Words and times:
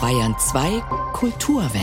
Bayern 0.00 0.36
2 0.38 0.82
Kulturwelt. 1.14 1.82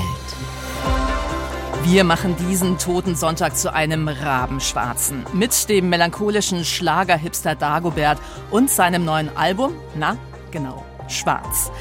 Wir 1.84 2.04
machen 2.04 2.36
diesen 2.48 2.78
toten 2.78 3.16
Sonntag 3.16 3.58
zu 3.58 3.74
einem 3.74 4.08
Rabenschwarzen. 4.08 5.26
Mit 5.34 5.68
dem 5.68 5.90
melancholischen 5.90 6.64
Schlagerhipster 6.64 7.56
Dagobert 7.56 8.20
und 8.52 8.70
seinem 8.70 9.04
neuen 9.04 9.36
Album, 9.36 9.74
na, 9.96 10.16
genau, 10.52 10.86
Schwarz. 11.08 11.72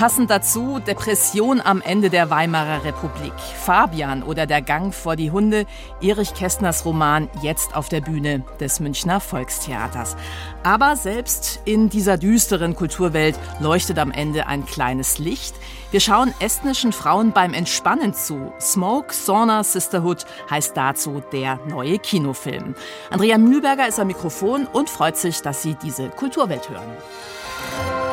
Passend 0.00 0.30
dazu 0.30 0.78
Depression 0.78 1.60
am 1.60 1.82
Ende 1.82 2.08
der 2.08 2.30
Weimarer 2.30 2.84
Republik. 2.84 3.34
Fabian 3.38 4.22
oder 4.22 4.46
der 4.46 4.62
Gang 4.62 4.94
vor 4.94 5.14
die 5.14 5.30
Hunde, 5.30 5.66
Erich 6.00 6.32
Kästners 6.32 6.86
Roman 6.86 7.28
jetzt 7.42 7.76
auf 7.76 7.90
der 7.90 8.00
Bühne 8.00 8.42
des 8.60 8.80
Münchner 8.80 9.20
Volkstheaters. 9.20 10.16
Aber 10.62 10.96
selbst 10.96 11.60
in 11.66 11.90
dieser 11.90 12.16
düsteren 12.16 12.74
Kulturwelt 12.74 13.38
leuchtet 13.60 13.98
am 13.98 14.10
Ende 14.10 14.46
ein 14.46 14.64
kleines 14.64 15.18
Licht. 15.18 15.54
Wir 15.90 16.00
schauen 16.00 16.32
estnischen 16.40 16.92
Frauen 16.92 17.32
beim 17.32 17.52
Entspannen 17.52 18.14
zu. 18.14 18.54
Smoke, 18.58 19.12
Sauna, 19.12 19.62
Sisterhood 19.64 20.24
heißt 20.50 20.74
dazu 20.74 21.22
der 21.30 21.58
neue 21.68 21.98
Kinofilm. 21.98 22.74
Andrea 23.10 23.36
Mühlberger 23.36 23.86
ist 23.86 24.00
am 24.00 24.06
Mikrofon 24.06 24.66
und 24.66 24.88
freut 24.88 25.18
sich, 25.18 25.42
dass 25.42 25.60
Sie 25.60 25.74
diese 25.74 26.08
Kulturwelt 26.08 26.70
hören. 26.70 28.09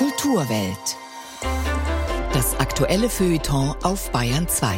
Kulturwelt. 0.00 0.96
Das 2.32 2.58
aktuelle 2.58 3.10
Feuilleton 3.10 3.74
auf 3.82 4.10
Bayern 4.12 4.48
2. 4.48 4.76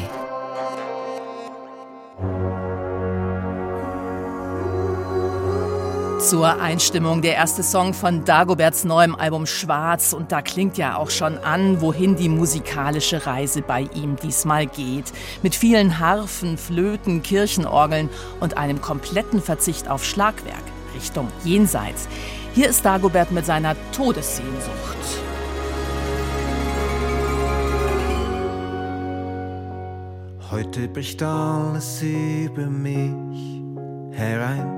Zur 6.19 6.61
Einstimmung 6.61 7.23
der 7.23 7.37
erste 7.37 7.63
Song 7.63 7.95
von 7.95 8.25
Dagoberts 8.25 8.83
neuem 8.83 9.15
Album 9.15 9.47
Schwarz 9.47 10.13
und 10.13 10.33
da 10.33 10.43
klingt 10.43 10.77
ja 10.77 10.97
auch 10.97 11.11
schon 11.11 11.39
an, 11.39 11.81
wohin 11.81 12.17
die 12.17 12.29
musikalische 12.29 13.25
Reise 13.25 13.63
bei 13.63 13.83
ihm 13.95 14.17
diesmal 14.17 14.67
geht. 14.67 15.13
Mit 15.45 15.55
vielen 15.55 16.01
Harfen, 16.01 16.59
Flöten, 16.59 17.23
Kirchenorgeln 17.23 18.11
und 18.41 18.57
einem 18.57 18.81
kompletten 18.81 19.41
Verzicht 19.41 19.89
auf 19.89 20.05
Schlagwerk 20.05 20.65
Richtung 20.97 21.29
Jenseits. 21.45 22.09
Hier 22.55 22.69
ist 22.69 22.85
Dagobert 22.85 23.33
mit 23.33 23.47
seiner 23.47 23.75
Todessehnsucht. 23.93 24.99
Heute 30.51 30.87
bricht 30.89 31.23
alles 31.23 32.03
über 32.03 32.67
mich 32.67 33.63
herein. 34.11 34.71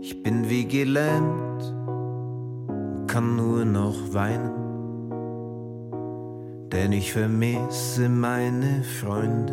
Ich 0.00 0.22
bin 0.22 0.48
wie 0.48 0.64
gelähmt, 0.64 1.74
kann 3.06 3.36
nur 3.36 3.66
noch 3.66 4.14
weinen, 4.14 5.10
denn 6.72 6.92
ich 6.92 7.12
vermisse 7.12 8.08
meine 8.08 8.82
Freunde 8.82 9.52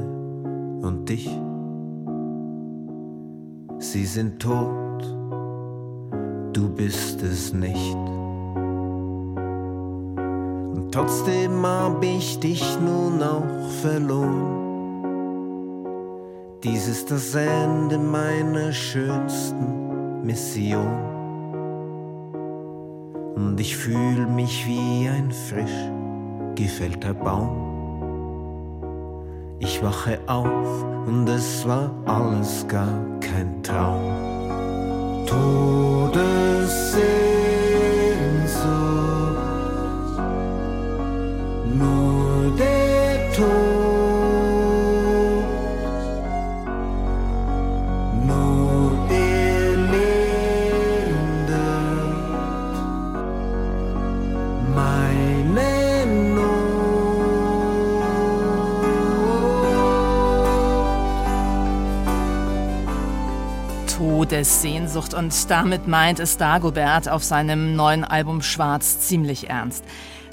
und 0.87 1.09
dich. 1.09 1.30
Sie 3.80 4.05
sind 4.05 4.41
tot, 4.41 4.83
du 6.53 6.69
bist 6.69 7.21
es 7.23 7.51
nicht. 7.53 7.97
Trotzdem 10.91 11.65
hab 11.65 12.03
ich 12.03 12.39
dich 12.39 12.63
nun 12.79 13.21
auch 13.23 13.69
verloren. 13.81 14.61
Dies 16.63 16.87
ist 16.87 17.09
das 17.09 17.33
Ende 17.33 17.97
meiner 17.97 18.71
schönsten 18.71 20.23
Mission. 20.23 21.11
Und 23.35 23.59
ich 23.59 23.75
fühl 23.75 24.27
mich 24.27 24.65
wie 24.67 25.09
ein 25.09 25.31
frisch 25.31 25.91
gefällter 26.55 27.13
Baum. 27.13 27.71
Ich 29.59 29.81
wache 29.83 30.19
auf 30.27 30.86
und 31.08 31.27
es 31.27 31.67
war 31.67 31.89
alles 32.05 32.65
gar 32.67 32.93
kein 33.19 33.63
Traum. 33.63 34.33
Todessehnsucht, 35.26 36.17
nur. 41.78 42.23
Todessehnsucht 64.43 65.14
und 65.14 65.49
damit 65.49 65.87
meint 65.87 66.20
es 66.20 66.36
Dagobert 66.36 67.08
auf 67.08 67.23
seinem 67.23 67.77
neuen 67.77 68.04
Album 68.04 68.42
Schwarz 68.42 68.99
ziemlich 68.99 69.49
ernst. 69.49 69.86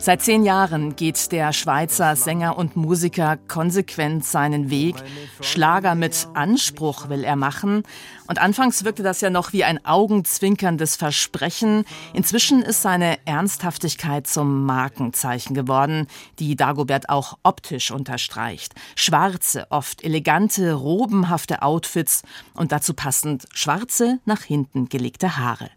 Seit 0.03 0.23
zehn 0.23 0.45
Jahren 0.45 0.97
geht 0.97 1.31
der 1.31 1.53
Schweizer 1.53 2.17
Sänger 2.17 2.57
und 2.57 2.75
Musiker 2.75 3.37
konsequent 3.37 4.25
seinen 4.25 4.71
Weg. 4.71 4.97
Schlager 5.43 5.95
mit 5.95 6.27
Anspruch 6.33 7.11
will 7.11 7.23
er 7.23 7.37
machen. 7.37 7.83
Und 8.27 8.41
anfangs 8.41 8.85
wirkte 8.85 9.03
das 9.03 9.21
ja 9.21 9.29
noch 9.29 9.53
wie 9.53 9.63
ein 9.63 9.85
augenzwinkerndes 9.85 10.97
Versprechen. 10.97 11.85
Inzwischen 12.15 12.63
ist 12.63 12.81
seine 12.81 13.19
Ernsthaftigkeit 13.27 14.27
zum 14.27 14.65
Markenzeichen 14.65 15.53
geworden, 15.53 16.07
die 16.39 16.57
Dagobert 16.57 17.11
auch 17.11 17.37
optisch 17.43 17.91
unterstreicht. 17.91 18.73
Schwarze, 18.95 19.67
oft 19.69 20.03
elegante, 20.03 20.73
robenhafte 20.73 21.61
Outfits 21.61 22.23
und 22.55 22.73
dazu 22.73 22.95
passend 22.95 23.47
schwarze, 23.53 24.21
nach 24.25 24.43
hinten 24.43 24.89
gelegte 24.89 25.37
Haare. 25.37 25.69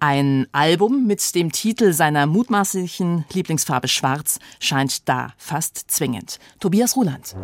Ein 0.00 0.48
Album 0.50 1.06
mit 1.06 1.34
dem 1.36 1.52
Titel 1.52 1.92
seiner 1.92 2.26
mutmaßlichen 2.26 3.24
Lieblings 3.32 3.67
Farbe 3.68 3.88
Schwarz 3.88 4.38
scheint 4.60 5.06
da 5.10 5.34
fast 5.36 5.90
zwingend. 5.90 6.38
Tobias 6.58 6.96
Ruland. 6.96 7.36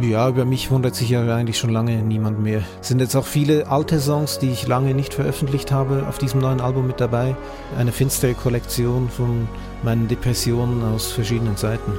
Ja, 0.00 0.30
über 0.30 0.46
mich 0.46 0.70
wundert 0.70 0.94
sich 0.94 1.10
ja 1.10 1.36
eigentlich 1.36 1.58
schon 1.58 1.68
lange 1.68 1.96
niemand 1.96 2.40
mehr. 2.40 2.62
Es 2.80 2.88
sind 2.88 3.00
jetzt 3.00 3.14
auch 3.16 3.26
viele 3.26 3.66
alte 3.66 4.00
Songs, 4.00 4.38
die 4.38 4.48
ich 4.48 4.66
lange 4.66 4.94
nicht 4.94 5.12
veröffentlicht 5.12 5.72
habe, 5.72 6.06
auf 6.08 6.16
diesem 6.16 6.40
neuen 6.40 6.62
Album 6.62 6.86
mit 6.86 7.00
dabei. 7.00 7.36
Eine 7.76 7.92
finstere 7.92 8.32
Kollektion 8.32 9.10
von 9.10 9.46
meinen 9.82 10.08
Depressionen 10.08 10.82
aus 10.82 11.12
verschiedenen 11.12 11.58
Seiten. 11.58 11.92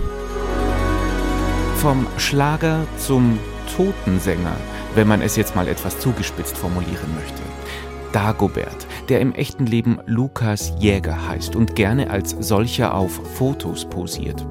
Vom 1.76 2.08
Schlager 2.18 2.88
zum 2.98 3.38
Totensänger, 3.76 4.58
wenn 4.96 5.08
man 5.08 5.22
es 5.22 5.36
jetzt 5.36 5.56
mal 5.56 5.68
etwas 5.68 6.00
zugespitzt 6.00 6.58
formulieren 6.58 7.14
möchte. 7.14 7.44
Dagobert, 8.14 8.87
der 9.10 9.22
im 9.22 9.34
echten 9.34 9.66
Leben 9.66 10.00
Lukas 10.06 10.74
Jäger 10.80 11.28
heißt 11.28 11.56
und 11.56 11.76
gerne 11.76 12.10
als 12.10 12.32
solcher 12.32 12.94
auf 12.94 13.12
Fotos 13.36 13.86
posiert. 13.86 14.46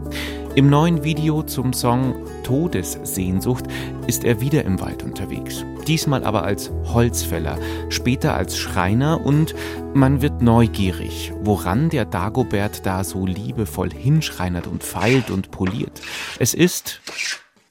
Im 0.54 0.70
neuen 0.70 1.04
Video 1.04 1.42
zum 1.42 1.74
Song 1.74 2.14
Todessehnsucht 2.42 3.66
ist 4.06 4.24
er 4.24 4.40
wieder 4.40 4.64
im 4.64 4.80
Wald 4.80 5.02
unterwegs. 5.02 5.66
Diesmal 5.86 6.24
aber 6.24 6.44
als 6.44 6.70
Holzfäller, 6.84 7.58
später 7.90 8.34
als 8.34 8.56
Schreiner 8.56 9.20
und 9.20 9.54
man 9.92 10.22
wird 10.22 10.40
neugierig, 10.40 11.32
woran 11.42 11.90
der 11.90 12.06
Dagobert 12.06 12.86
da 12.86 13.04
so 13.04 13.26
liebevoll 13.26 13.90
hinschreinert 13.90 14.66
und 14.66 14.82
feilt 14.82 15.30
und 15.30 15.50
poliert. 15.50 16.00
Es 16.38 16.54
ist 16.54 17.02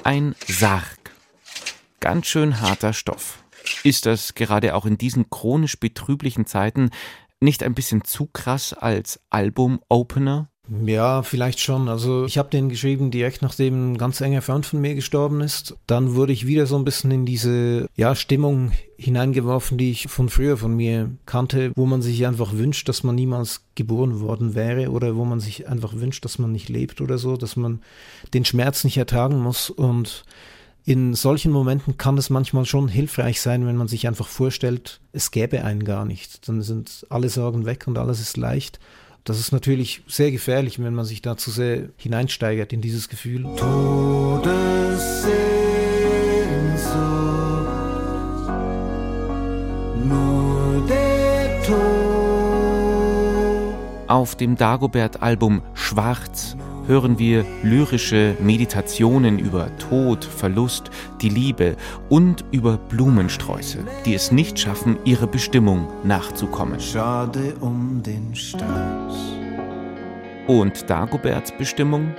ein 0.04 0.36
Sarg. 0.48 1.00
Ganz 2.00 2.28
schön 2.28 2.62
harter 2.62 2.94
Stoff. 2.94 3.45
Ist 3.84 4.06
das 4.06 4.36
gerade 4.36 4.76
auch 4.76 4.86
in 4.86 4.98
diesen 4.98 5.30
chronisch 5.30 5.80
betrüblichen 5.80 6.46
Zeiten 6.46 6.90
nicht 7.40 7.64
ein 7.64 7.76
bisschen 7.76 8.04
zu 8.04 8.28
krass 8.28 8.74
als 8.74 9.20
Album-Opener? 9.30 10.50
Ja, 10.84 11.22
vielleicht 11.22 11.60
schon. 11.60 11.88
Also 11.88 12.26
ich 12.26 12.38
habe 12.38 12.50
den 12.50 12.70
geschrieben 12.70 13.12
direkt 13.12 13.42
nachdem 13.42 13.94
ein 13.94 13.98
ganz 13.98 14.20
enger 14.22 14.42
Freund 14.42 14.66
von 14.66 14.82
mir 14.82 14.96
gestorben 14.96 15.42
ist. 15.42 15.76
Dann 15.86 16.16
wurde 16.16 16.34
ich 16.34 16.48
wieder 16.48 16.66
so 16.66 16.76
ein 16.76 16.86
bisschen 16.86 17.12
in 17.12 17.26
diese 17.26 17.88
ja, 17.96 18.16
Stimmung 18.16 18.72
hineingeworfen, 18.98 19.78
die 19.78 19.92
ich 19.92 20.08
von 20.08 20.30
früher 20.30 20.58
von 20.58 20.76
mir 20.76 21.12
kannte, 21.26 21.72
wo 21.76 21.86
man 21.86 22.02
sich 22.02 22.26
einfach 22.26 22.54
wünscht, 22.54 22.90
dass 22.90 23.04
man 23.04 23.16
niemals 23.16 23.64
geboren 23.76 24.22
worden 24.22 24.56
wäre 24.56 24.90
oder 24.90 25.16
wo 25.16 25.26
man 25.26 25.40
sich 25.40 25.68
einfach 25.68 25.94
wünscht, 25.94 26.26
dass 26.26 26.40
man 26.40 26.52
nicht 26.52 26.70
lebt 26.70 27.00
oder 27.02 27.18
so, 27.18 27.38
dass 27.38 27.56
man 27.56 27.82
den 28.34 28.46
Schmerz 28.46 28.84
nicht 28.84 28.98
ertragen 28.98 29.40
muss 29.40 29.70
und 29.70 30.24
in 30.86 31.16
solchen 31.16 31.52
Momenten 31.52 31.98
kann 31.98 32.18
es 32.18 32.30
manchmal 32.30 32.66
schon 32.66 32.88
hilfreich 32.88 33.42
sein, 33.42 33.66
wenn 33.66 33.76
man 33.76 33.88
sich 33.88 34.08
einfach 34.08 34.28
vorstellt, 34.28 35.02
es 35.14 35.32
gäbe 35.32 35.64
einen 35.64 35.84
gar 35.84 36.06
nicht. 36.06 36.48
Dann 36.48 36.62
sind 36.62 37.08
alle 37.10 37.30
Sorgen 37.30 37.66
weg 37.66 37.88
und 37.88 37.98
alles 37.98 38.20
ist 38.20 38.38
leicht. 38.38 38.80
Das 39.24 39.40
ist 39.40 39.52
natürlich 39.52 40.04
sehr 40.08 40.32
gefährlich, 40.32 40.78
wenn 40.78 40.94
man 40.94 41.06
sich 41.06 41.24
da 41.24 41.36
zu 41.38 41.50
sehr 41.50 41.90
hineinsteigert 41.98 42.72
in 42.72 42.82
dieses 42.82 43.10
Gefühl. 43.10 43.46
Todessehnsucht, 43.56 44.46
nur 50.08 50.86
der 50.88 51.64
Tod 51.64 51.76
Auf 54.08 54.36
dem 54.36 54.56
Dagobert-Album 54.56 55.64
Schwarz 55.74 56.56
hören 56.88 57.18
wir 57.18 57.46
lyrische 57.64 58.36
Meditationen 58.40 59.40
über 59.40 59.76
Tod, 59.78 60.24
Verlust, 60.24 60.92
die 61.22 61.30
Liebe 61.30 61.76
und 62.10 62.46
über 62.52 62.78
Blumensträuße, 62.78 63.80
die 64.06 64.14
es 64.14 64.32
nicht 64.32 64.60
schaffen, 64.60 64.98
ihre 65.06 65.28
Bestimmung 65.28 65.88
nachzukommen. 66.04 66.80
Schade 66.80 67.56
um 67.60 68.02
den 68.04 68.36
Strauß. 68.36 69.34
Und 70.48 70.90
Dagoberts 70.90 71.52
Bestimmung? 71.58 72.14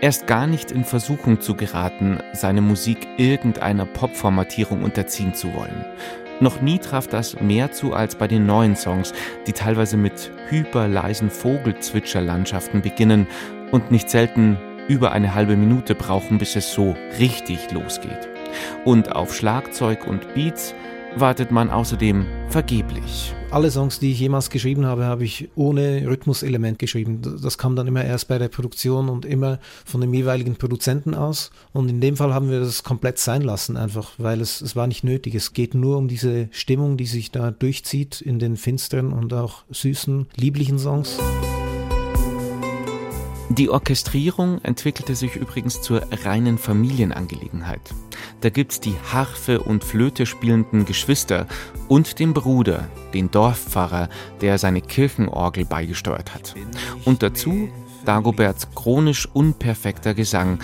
Erst 0.00 0.26
gar 0.26 0.46
nicht 0.46 0.70
in 0.70 0.84
Versuchung 0.84 1.40
zu 1.40 1.54
geraten, 1.54 2.18
seine 2.34 2.60
Musik 2.60 2.98
irgendeiner 3.16 3.86
Popformatierung 3.86 4.82
unterziehen 4.82 5.34
zu 5.34 5.52
wollen. 5.54 5.84
Noch 6.38 6.60
nie 6.60 6.78
traf 6.78 7.06
das 7.06 7.40
mehr 7.40 7.72
zu 7.72 7.94
als 7.94 8.14
bei 8.14 8.28
den 8.28 8.44
neuen 8.44 8.76
Songs, 8.76 9.14
die 9.46 9.52
teilweise 9.52 9.96
mit 9.96 10.30
hyperleisen 10.50 11.30
Vogelzwitscherlandschaften 11.30 12.82
beginnen 12.82 13.26
und 13.72 13.90
nicht 13.90 14.10
selten 14.10 14.56
über 14.88 15.12
eine 15.12 15.34
halbe 15.34 15.56
Minute 15.56 15.94
brauchen, 15.94 16.38
bis 16.38 16.56
es 16.56 16.72
so 16.72 16.96
richtig 17.18 17.70
losgeht. 17.72 18.28
Und 18.84 19.14
auf 19.14 19.34
Schlagzeug 19.34 20.06
und 20.06 20.34
Beats 20.34 20.74
wartet 21.16 21.50
man 21.50 21.70
außerdem 21.70 22.26
vergeblich. 22.48 23.34
Alle 23.50 23.70
Songs, 23.70 23.98
die 23.98 24.12
ich 24.12 24.20
jemals 24.20 24.50
geschrieben 24.50 24.84
habe, 24.86 25.04
habe 25.04 25.24
ich 25.24 25.48
ohne 25.54 26.06
Rhythmuselement 26.06 26.78
geschrieben. 26.78 27.22
Das 27.42 27.56
kam 27.58 27.74
dann 27.74 27.86
immer 27.86 28.04
erst 28.04 28.28
bei 28.28 28.38
der 28.38 28.48
Produktion 28.48 29.08
und 29.08 29.24
immer 29.24 29.58
von 29.84 30.00
dem 30.00 30.12
jeweiligen 30.12 30.56
Produzenten 30.56 31.14
aus. 31.14 31.50
Und 31.72 31.88
in 31.88 32.00
dem 32.00 32.16
Fall 32.16 32.34
haben 32.34 32.50
wir 32.50 32.60
das 32.60 32.82
komplett 32.82 33.18
sein 33.18 33.42
lassen, 33.42 33.76
einfach, 33.76 34.12
weil 34.18 34.40
es, 34.40 34.60
es 34.60 34.76
war 34.76 34.86
nicht 34.86 35.04
nötig. 35.04 35.34
Es 35.34 35.52
geht 35.52 35.74
nur 35.74 35.96
um 35.96 36.08
diese 36.08 36.48
Stimmung, 36.50 36.96
die 36.96 37.06
sich 37.06 37.30
da 37.30 37.50
durchzieht 37.50 38.20
in 38.20 38.38
den 38.38 38.56
finsteren 38.56 39.12
und 39.12 39.32
auch 39.32 39.64
süßen, 39.70 40.26
lieblichen 40.36 40.78
Songs. 40.78 41.18
Die 43.48 43.70
Orchestrierung 43.70 44.60
entwickelte 44.64 45.14
sich 45.14 45.36
übrigens 45.36 45.80
zur 45.80 46.02
reinen 46.24 46.58
Familienangelegenheit. 46.58 47.80
Da 48.40 48.50
gibt's 48.50 48.80
die 48.80 48.94
Harfe 49.12 49.60
und 49.60 49.84
Flöte 49.84 50.26
spielenden 50.26 50.84
Geschwister 50.84 51.46
und 51.86 52.18
den 52.18 52.34
Bruder, 52.34 52.88
den 53.14 53.30
Dorfpfarrer, 53.30 54.08
der 54.40 54.58
seine 54.58 54.80
Kirchenorgel 54.80 55.64
beigesteuert 55.64 56.34
hat. 56.34 56.54
Und 57.04 57.22
dazu 57.22 57.68
Dagoberts 58.04 58.68
chronisch 58.74 59.28
unperfekter 59.32 60.14
Gesang, 60.14 60.58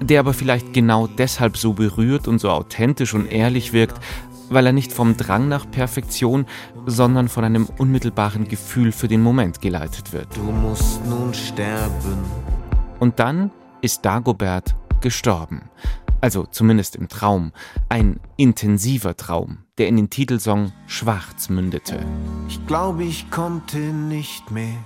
der 0.00 0.20
aber 0.20 0.32
vielleicht 0.32 0.72
genau 0.72 1.06
deshalb 1.08 1.56
so 1.56 1.72
berührt 1.72 2.28
und 2.28 2.38
so 2.38 2.50
authentisch 2.50 3.14
und 3.14 3.26
ehrlich 3.32 3.72
wirkt, 3.72 3.98
weil 4.50 4.66
er 4.66 4.72
nicht 4.72 4.92
vom 4.92 5.16
Drang 5.16 5.48
nach 5.48 5.70
Perfektion, 5.70 6.46
sondern 6.86 7.28
von 7.28 7.44
einem 7.44 7.68
unmittelbaren 7.78 8.48
Gefühl 8.48 8.92
für 8.92 9.08
den 9.08 9.22
Moment 9.22 9.60
geleitet 9.60 10.12
wird. 10.12 10.36
Du 10.36 10.42
musst 10.42 11.04
nun 11.06 11.32
sterben. 11.34 12.18
Und 12.98 13.18
dann 13.18 13.50
ist 13.80 14.04
Dagobert 14.04 14.74
gestorben. 15.00 15.62
Also 16.20 16.46
zumindest 16.50 16.96
im 16.96 17.08
Traum. 17.08 17.52
Ein 17.88 18.18
intensiver 18.36 19.16
Traum, 19.16 19.58
der 19.78 19.88
in 19.88 19.96
den 19.96 20.10
Titelsong 20.10 20.72
Schwarz 20.86 21.48
mündete. 21.48 22.00
Ich 22.48 22.66
glaube, 22.66 23.04
ich 23.04 23.30
konnte 23.30 23.78
nicht 23.78 24.50
mehr 24.50 24.78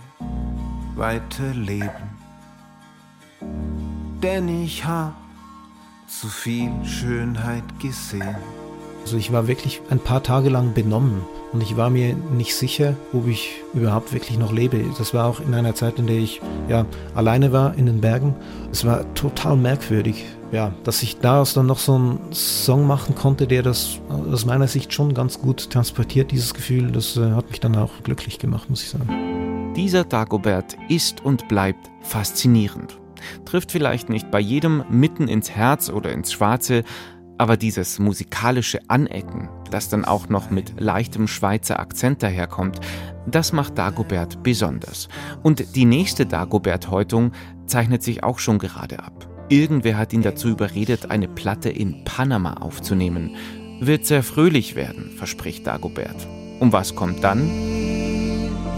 weiterleben. 0.95 1.91
Denn 4.23 4.63
ich 4.63 4.85
hab 4.85 5.17
zu 6.07 6.29
viel 6.29 6.71
Schönheit 6.85 7.65
gesehen. 7.81 8.37
Also 9.03 9.17
ich 9.17 9.33
war 9.33 9.49
wirklich 9.49 9.83
ein 9.91 9.99
paar 9.99 10.23
Tage 10.23 10.49
lang 10.49 10.75
benommen 10.75 11.23
und 11.53 11.63
ich 11.63 11.77
war 11.77 11.91
mir 11.91 12.15
nicht 12.15 12.55
sicher, 12.55 12.97
ob 13.13 13.27
ich 13.27 13.51
überhaupt 13.75 14.13
wirklich 14.13 14.39
noch 14.39 14.53
lebe. 14.53 14.85
Das 14.97 15.13
war 15.13 15.27
auch 15.27 15.41
in 15.41 15.55
einer 15.55 15.75
Zeit, 15.75 15.99
in 15.99 16.07
der 16.07 16.17
ich 16.17 16.41
ja 16.69 16.87
alleine 17.15 17.53
war 17.53 17.75
in 17.75 17.87
den 17.87 18.01
Bergen. 18.01 18.35
Es 18.71 18.85
war 18.85 19.13
total 19.15 19.57
merkwürdig, 19.57 20.25
ja, 20.53 20.73
dass 20.85 21.03
ich 21.03 21.19
daraus 21.19 21.53
dann 21.53 21.67
noch 21.67 21.79
so 21.79 21.95
einen 21.95 22.19
Song 22.33 22.87
machen 22.87 23.15
konnte, 23.15 23.47
der 23.47 23.63
das 23.63 23.99
aus 24.09 24.47
meiner 24.47 24.69
Sicht 24.69 24.93
schon 24.93 25.15
ganz 25.15 25.41
gut 25.41 25.71
transportiert, 25.71 26.31
dieses 26.31 26.55
Gefühl. 26.55 26.93
Das 26.93 27.17
äh, 27.17 27.33
hat 27.33 27.51
mich 27.51 27.61
dann 27.61 27.77
auch 27.77 27.91
glücklich 28.05 28.39
gemacht, 28.39 28.71
muss 28.71 28.83
ich 28.83 28.91
sagen. 28.91 29.73
Dieser 29.77 30.05
Dagobert 30.05 30.77
ist 30.89 31.25
und 31.25 31.49
bleibt 31.49 31.91
faszinierend. 32.03 32.99
Trifft 33.45 33.73
vielleicht 33.73 34.09
nicht 34.09 34.31
bei 34.31 34.41
jedem 34.41 34.85
mitten 34.91 35.29
ins 35.29 35.51
Herz 35.51 35.91
oder 35.91 36.13
ins 36.13 36.33
Schwarze, 36.33 36.85
aber 37.43 37.57
dieses 37.57 37.99
musikalische 37.99 38.79
Anecken, 38.87 39.49
das 39.73 39.89
dann 39.89 40.05
auch 40.05 40.29
noch 40.29 40.51
mit 40.51 40.81
leichtem 40.81 41.27
Schweizer 41.27 41.81
Akzent 41.81 42.23
daherkommt, 42.23 42.79
das 43.27 43.53
macht 43.53 43.77
Dagobert 43.79 44.45
besonders. 44.45 45.09
Und 45.43 45.75
die 45.75 45.85
nächste 45.85 46.25
Dagobert-Häutung 46.25 47.33
zeichnet 47.67 48.05
sich 48.05 48.23
auch 48.23 48.39
schon 48.39 48.61
gerade 48.61 49.01
ab. 49.01 49.29
Irgendwer 49.49 49.99
hat 49.99 50.13
ihn 50.13 50.23
dazu 50.23 50.51
überredet, 50.51 51.11
eine 51.11 51.27
Platte 51.27 51.69
in 51.69 52.05
Panama 52.05 52.53
aufzunehmen. 52.55 53.35
Wird 53.81 54.07
sehr 54.07 54.23
fröhlich 54.23 54.77
werden, 54.77 55.11
verspricht 55.17 55.67
Dagobert. 55.67 56.29
Und 56.61 56.73
was 56.73 56.95
kommt 56.95 57.25
dann? 57.25 58.12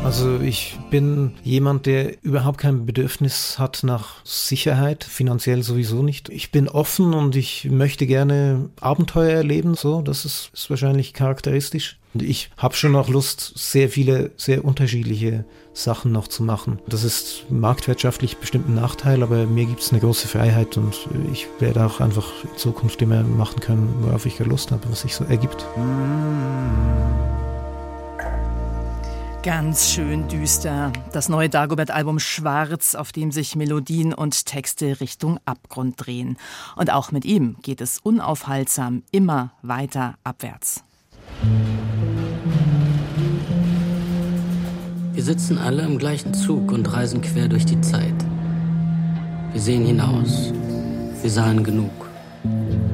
Also 0.05 0.39
ich 0.39 0.79
bin 0.91 1.33
jemand, 1.43 1.87
der 1.87 2.23
überhaupt 2.23 2.59
kein 2.59 2.85
Bedürfnis 2.85 3.59
hat 3.59 3.81
nach 3.85 4.23
Sicherheit, 4.23 5.03
finanziell 5.03 5.63
sowieso 5.63 6.03
nicht. 6.03 6.29
Ich 6.29 6.53
bin 6.53 6.69
offen 6.69 7.15
und 7.15 7.35
ich 7.37 7.65
möchte 7.71 8.07
gerne 8.07 8.69
Abenteuer 8.81 9.31
erleben, 9.31 9.75
so, 9.75 10.03
das 10.03 10.27
ist, 10.27 10.51
ist 10.53 10.69
wahrscheinlich 10.69 11.15
charakteristisch. 11.15 11.99
Und 12.13 12.23
ich 12.23 12.51
habe 12.59 12.75
schon 12.75 12.95
auch 12.95 13.09
Lust, 13.09 13.55
sehr 13.57 13.89
viele, 13.89 14.31
sehr 14.37 14.65
unterschiedliche 14.65 15.47
Sachen 15.73 16.13
noch 16.13 16.29
zu 16.29 16.43
machen. 16.43 16.79
Das 16.87 17.03
ist 17.03 17.47
marktwirtschaftlich 17.51 18.37
bestimmt 18.37 18.69
ein 18.69 18.75
Nachteil, 18.75 19.23
aber 19.23 19.47
mir 19.47 19.65
gibt 19.65 19.81
es 19.81 19.91
eine 19.91 20.01
große 20.01 20.29
Freiheit 20.29 20.77
und 20.77 21.09
ich 21.33 21.49
werde 21.61 21.85
auch 21.85 22.01
einfach 22.01 22.31
in 22.45 22.59
Zukunft 22.59 23.01
immer 23.01 23.23
machen 23.23 23.61
können, 23.61 23.93
worauf 24.01 24.27
ich 24.27 24.39
Lust 24.39 24.71
habe, 24.71 24.83
was 24.91 25.01
sich 25.01 25.15
so 25.15 25.25
ergibt. 25.25 25.65
Ganz 29.45 29.91
schön 29.91 30.27
düster. 30.29 30.91
Das 31.13 31.29
neue 31.29 31.51
Dagobert-Album 31.51 32.19
Schwarz, 32.19 32.95
auf 32.95 33.13
dem 33.13 33.31
sich 33.31 33.57
Melodien 33.57 34.15
und 34.15 34.47
Texte 34.47 35.03
Richtung 35.03 35.39
Abgrund 35.45 35.97
drehen. 35.99 36.39
Und 36.77 36.91
auch 36.91 37.13
mit 37.13 37.27
ihm 37.27 37.57
geht 37.61 37.83
es 37.83 37.99
unaufhaltsam 37.99 39.03
immer 39.11 39.53
weiter 39.61 40.15
abwärts. 40.25 40.83
Wir 45.13 45.23
sitzen 45.23 45.59
alle 45.59 45.83
im 45.83 45.99
gleichen 45.99 46.33
Zug 46.33 46.73
und 46.73 46.91
reisen 46.91 47.21
quer 47.21 47.49
durch 47.49 47.67
die 47.67 47.83
Zeit. 47.83 48.15
Wir 49.53 49.61
sehen 49.61 49.85
hinaus. 49.85 50.55
Wir 51.21 51.31
sahen 51.31 51.63
genug. 51.63 51.93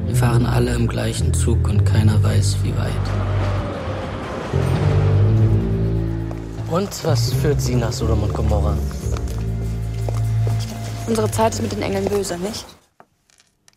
Wir 0.05 0.15
fahren 0.17 0.45
alle 0.45 0.75
im 0.75 0.89
gleichen 0.89 1.33
Zug 1.33 1.69
und 1.69 1.85
keiner 1.85 2.21
weiß, 2.21 2.57
wie 2.63 2.75
weit. 2.75 3.40
Und 6.71 7.03
was 7.03 7.33
führt 7.33 7.61
Sie 7.61 7.75
nach 7.75 7.91
Sodom 7.91 8.23
und 8.23 8.33
Gomorra? 8.33 8.77
Unsere 11.05 11.29
Zeit 11.29 11.53
ist 11.53 11.61
mit 11.61 11.73
den 11.73 11.81
Engeln 11.81 12.05
böse, 12.05 12.37
nicht? 12.37 12.65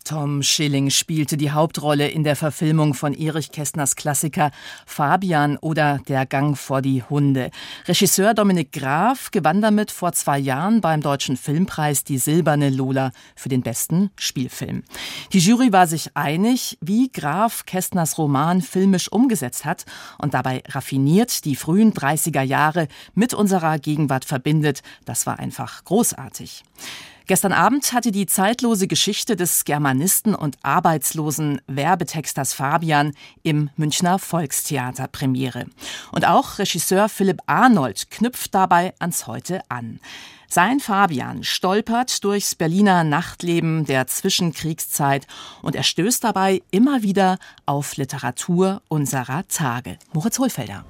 Tom 0.05 0.43
Schilling 0.43 0.91
spielte 0.91 1.35
die 1.35 1.49
Hauptrolle 1.49 2.07
in 2.07 2.23
der 2.23 2.35
Verfilmung 2.35 2.93
von 2.93 3.15
Erich 3.15 3.51
Kästners 3.51 3.95
Klassiker 3.95 4.51
Fabian 4.85 5.57
oder 5.57 5.99
Der 6.07 6.27
Gang 6.27 6.55
vor 6.55 6.83
die 6.83 7.01
Hunde. 7.01 7.49
Regisseur 7.87 8.35
Dominik 8.35 8.71
Graf 8.71 9.31
gewann 9.31 9.63
damit 9.63 9.89
vor 9.89 10.13
zwei 10.13 10.37
Jahren 10.37 10.79
beim 10.79 11.01
Deutschen 11.01 11.37
Filmpreis 11.37 12.03
die 12.03 12.19
Silberne 12.19 12.69
Lola 12.69 13.13
für 13.35 13.49
den 13.49 13.63
besten 13.63 14.11
Spielfilm. 14.15 14.83
Die 15.33 15.39
Jury 15.39 15.73
war 15.73 15.87
sich 15.87 16.15
einig, 16.15 16.77
wie 16.81 17.11
Graf 17.11 17.65
Kästners 17.65 18.19
Roman 18.19 18.61
filmisch 18.61 19.11
umgesetzt 19.11 19.65
hat 19.65 19.85
und 20.19 20.35
dabei 20.35 20.61
raffiniert 20.69 21.45
die 21.45 21.55
frühen 21.55 21.93
30er 21.93 22.43
Jahre 22.43 22.89
mit 23.15 23.33
unserer 23.33 23.79
Gegenwart 23.79 24.25
verbindet. 24.25 24.83
Das 25.05 25.25
war 25.25 25.39
einfach 25.39 25.83
großartig. 25.83 26.63
Gestern 27.27 27.53
Abend 27.53 27.91
hatte 27.91 28.11
die 28.11 28.27
zeitlose 28.27 28.87
Geschichte 28.87 29.35
des 29.35 29.65
Germanisten 29.65 30.35
und 30.35 30.57
arbeitslosen 30.61 31.59
Werbetexters 31.65 32.53
Fabian 32.53 33.13
im 33.41 33.71
Münchner 33.77 34.19
Volkstheater 34.19 35.07
Premiere. 35.07 35.65
Und 36.11 36.27
auch 36.27 36.59
Regisseur 36.59 37.09
Philipp 37.09 37.41
Arnold 37.47 38.11
knüpft 38.11 38.53
dabei 38.53 38.93
ans 38.99 39.25
Heute 39.25 39.61
an. 39.69 39.99
Sein 40.47 40.79
Fabian 40.79 41.43
stolpert 41.43 42.23
durchs 42.23 42.53
Berliner 42.53 43.03
Nachtleben 43.03 43.85
der 43.85 44.05
Zwischenkriegszeit 44.05 45.25
und 45.63 45.75
er 45.75 45.83
stößt 45.83 46.23
dabei 46.23 46.61
immer 46.69 47.01
wieder 47.01 47.39
auf 47.65 47.97
Literatur 47.97 48.83
unserer 48.87 49.47
Tage. 49.47 49.97
Moritz 50.13 50.37
Hohlfelder. 50.37 50.85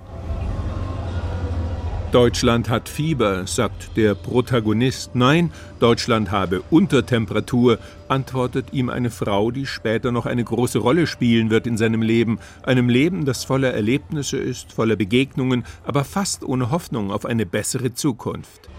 Deutschland 2.16 2.70
hat 2.70 2.88
Fieber, 2.88 3.46
sagt 3.46 3.98
der 3.98 4.16
Protagonist. 4.16 5.16
Nein, 5.16 5.52
Deutschland 5.80 6.32
habe 6.32 6.64
Untertemperatur, 6.70 7.78
antwortet 8.08 8.72
ihm 8.72 8.90
eine 8.90 9.10
Frau, 9.10 9.52
die 9.52 9.66
später 9.66 10.14
noch 10.14 10.26
eine 10.26 10.46
große 10.46 10.80
Rolle 10.80 11.08
spielen 11.08 11.50
wird 11.50 11.68
in 11.68 11.76
seinem 11.76 12.02
Leben, 12.02 12.40
einem 12.64 12.88
Leben, 12.88 13.26
das 13.26 13.44
voller 13.44 13.74
Erlebnisse 13.74 14.38
ist, 14.38 14.72
voller 14.72 14.96
Begegnungen, 14.96 15.66
aber 15.84 16.06
fast 16.06 16.46
ohne 16.46 16.72
Hoffnung 16.72 17.12
auf 17.12 17.26
eine 17.26 17.46
bessere 17.46 17.94
Zukunft. 17.94 18.70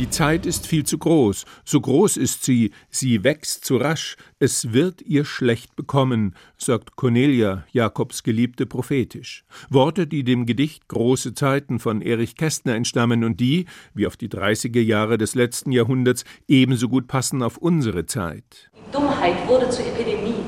Die 0.00 0.08
Zeit 0.08 0.46
ist 0.46 0.66
viel 0.66 0.84
zu 0.84 0.96
groß, 0.96 1.44
so 1.62 1.78
groß 1.78 2.16
ist 2.16 2.42
sie, 2.42 2.70
sie 2.88 3.22
wächst 3.22 3.66
zu 3.66 3.76
rasch, 3.76 4.16
es 4.38 4.72
wird 4.72 5.02
ihr 5.02 5.26
schlecht 5.26 5.76
bekommen, 5.76 6.34
sagt 6.56 6.96
Cornelia, 6.96 7.64
Jakobs 7.70 8.22
Geliebte 8.22 8.64
prophetisch. 8.64 9.44
Worte, 9.68 10.06
die 10.06 10.24
dem 10.24 10.46
Gedicht 10.46 10.88
Große 10.88 11.34
Zeiten 11.34 11.80
von 11.80 12.00
Erich 12.00 12.34
Kästner 12.34 12.76
entstammen 12.76 13.24
und 13.24 13.40
die, 13.40 13.66
wie 13.92 14.06
auf 14.06 14.16
die 14.16 14.30
30er 14.30 14.80
Jahre 14.80 15.18
des 15.18 15.34
letzten 15.34 15.70
Jahrhunderts, 15.70 16.24
ebenso 16.48 16.88
gut 16.88 17.06
passen 17.06 17.42
auf 17.42 17.58
unsere 17.58 18.06
Zeit. 18.06 18.70
Die 18.74 18.92
Dummheit 18.92 19.46
wurde 19.46 19.68
zur 19.68 19.84
Epidemie. 19.84 20.40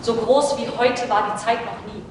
So 0.00 0.14
groß 0.14 0.58
wie 0.58 0.68
heute 0.78 1.08
war 1.08 1.34
die 1.34 1.44
Zeit 1.44 1.58
noch 1.64 1.92
nie. 1.92 2.02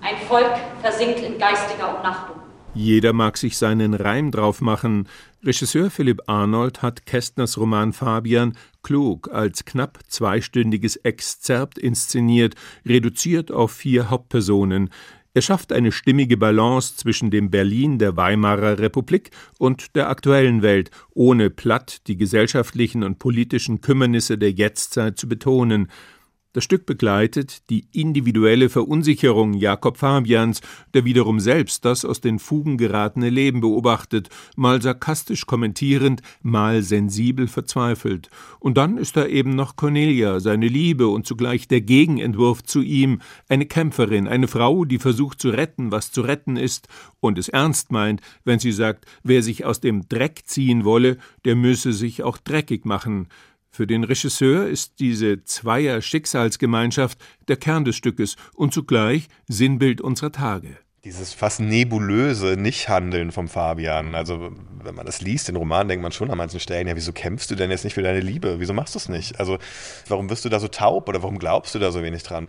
Ein 0.00 0.16
Volk 0.26 0.54
versinkt 0.80 1.20
in 1.20 1.36
geistiger 1.36 1.94
Umnachtung. 1.94 2.41
Jeder 2.74 3.12
mag 3.12 3.36
sich 3.36 3.58
seinen 3.58 3.92
Reim 3.92 4.30
drauf 4.30 4.62
machen. 4.62 5.06
Regisseur 5.44 5.90
Philipp 5.90 6.22
Arnold 6.26 6.80
hat 6.80 7.04
Kästners 7.04 7.58
Roman 7.58 7.92
Fabian 7.92 8.56
klug 8.82 9.30
als 9.30 9.66
knapp 9.66 9.98
zweistündiges 10.08 10.96
Exzerpt 10.96 11.76
inszeniert, 11.76 12.54
reduziert 12.86 13.52
auf 13.52 13.72
vier 13.72 14.08
Hauptpersonen. 14.08 14.88
Er 15.34 15.42
schafft 15.42 15.72
eine 15.72 15.92
stimmige 15.92 16.36
Balance 16.36 16.96
zwischen 16.96 17.30
dem 17.30 17.50
Berlin 17.50 17.98
der 17.98 18.16
Weimarer 18.16 18.78
Republik 18.78 19.30
und 19.58 19.94
der 19.94 20.08
aktuellen 20.08 20.62
Welt, 20.62 20.90
ohne 21.14 21.50
platt 21.50 22.06
die 22.06 22.16
gesellschaftlichen 22.16 23.02
und 23.02 23.18
politischen 23.18 23.82
Kümmernisse 23.82 24.38
der 24.38 24.52
Jetztzeit 24.52 25.18
zu 25.18 25.28
betonen. 25.28 25.88
Das 26.54 26.64
Stück 26.64 26.84
begleitet 26.84 27.70
die 27.70 27.86
individuelle 27.92 28.68
Verunsicherung 28.68 29.54
Jakob 29.54 29.96
Fabians, 29.96 30.60
der 30.92 31.06
wiederum 31.06 31.40
selbst 31.40 31.86
das 31.86 32.04
aus 32.04 32.20
den 32.20 32.38
Fugen 32.38 32.76
geratene 32.76 33.30
Leben 33.30 33.62
beobachtet, 33.62 34.28
mal 34.54 34.82
sarkastisch 34.82 35.46
kommentierend, 35.46 36.20
mal 36.42 36.82
sensibel 36.82 37.48
verzweifelt. 37.48 38.28
Und 38.60 38.76
dann 38.76 38.98
ist 38.98 39.16
da 39.16 39.24
eben 39.24 39.54
noch 39.54 39.76
Cornelia, 39.76 40.40
seine 40.40 40.68
Liebe 40.68 41.08
und 41.08 41.26
zugleich 41.26 41.68
der 41.68 41.80
Gegenentwurf 41.80 42.62
zu 42.62 42.82
ihm, 42.82 43.22
eine 43.48 43.64
Kämpferin, 43.64 44.28
eine 44.28 44.46
Frau, 44.46 44.84
die 44.84 44.98
versucht 44.98 45.40
zu 45.40 45.48
retten, 45.48 45.90
was 45.90 46.12
zu 46.12 46.20
retten 46.20 46.58
ist, 46.58 46.86
und 47.20 47.38
es 47.38 47.48
ernst 47.48 47.92
meint, 47.92 48.20
wenn 48.44 48.58
sie 48.58 48.72
sagt, 48.72 49.06
wer 49.22 49.42
sich 49.42 49.64
aus 49.64 49.80
dem 49.80 50.06
Dreck 50.06 50.42
ziehen 50.44 50.84
wolle, 50.84 51.16
der 51.46 51.56
müsse 51.56 51.94
sich 51.94 52.22
auch 52.22 52.36
dreckig 52.36 52.84
machen. 52.84 53.28
Für 53.74 53.86
den 53.86 54.04
Regisseur 54.04 54.68
ist 54.68 55.00
diese 55.00 55.44
Zweier-Schicksalsgemeinschaft 55.44 57.18
der 57.48 57.56
Kern 57.56 57.86
des 57.86 57.96
Stückes 57.96 58.36
und 58.54 58.74
zugleich 58.74 59.28
Sinnbild 59.48 60.02
unserer 60.02 60.30
Tage. 60.30 60.76
Dieses 61.04 61.32
fast 61.32 61.58
nebulöse 61.60 62.58
Nichthandeln 62.58 63.32
vom 63.32 63.48
Fabian. 63.48 64.14
Also, 64.14 64.50
wenn 64.84 64.94
man 64.94 65.06
das 65.06 65.22
liest, 65.22 65.48
den 65.48 65.56
Roman, 65.56 65.88
denkt 65.88 66.02
man 66.02 66.12
schon 66.12 66.30
an 66.30 66.36
manchen 66.36 66.60
Stellen, 66.60 66.86
ja, 66.86 66.94
wieso 66.96 67.12
kämpfst 67.12 67.50
du 67.50 67.54
denn 67.54 67.70
jetzt 67.70 67.84
nicht 67.84 67.94
für 67.94 68.02
deine 68.02 68.20
Liebe? 68.20 68.60
Wieso 68.60 68.74
machst 68.74 68.94
du 68.94 68.98
es 68.98 69.08
nicht? 69.08 69.40
Also, 69.40 69.56
warum 70.06 70.28
wirst 70.28 70.44
du 70.44 70.50
da 70.50 70.60
so 70.60 70.68
taub 70.68 71.08
oder 71.08 71.22
warum 71.22 71.38
glaubst 71.38 71.74
du 71.74 71.78
da 71.78 71.90
so 71.92 72.02
wenig 72.02 72.24
dran? 72.24 72.48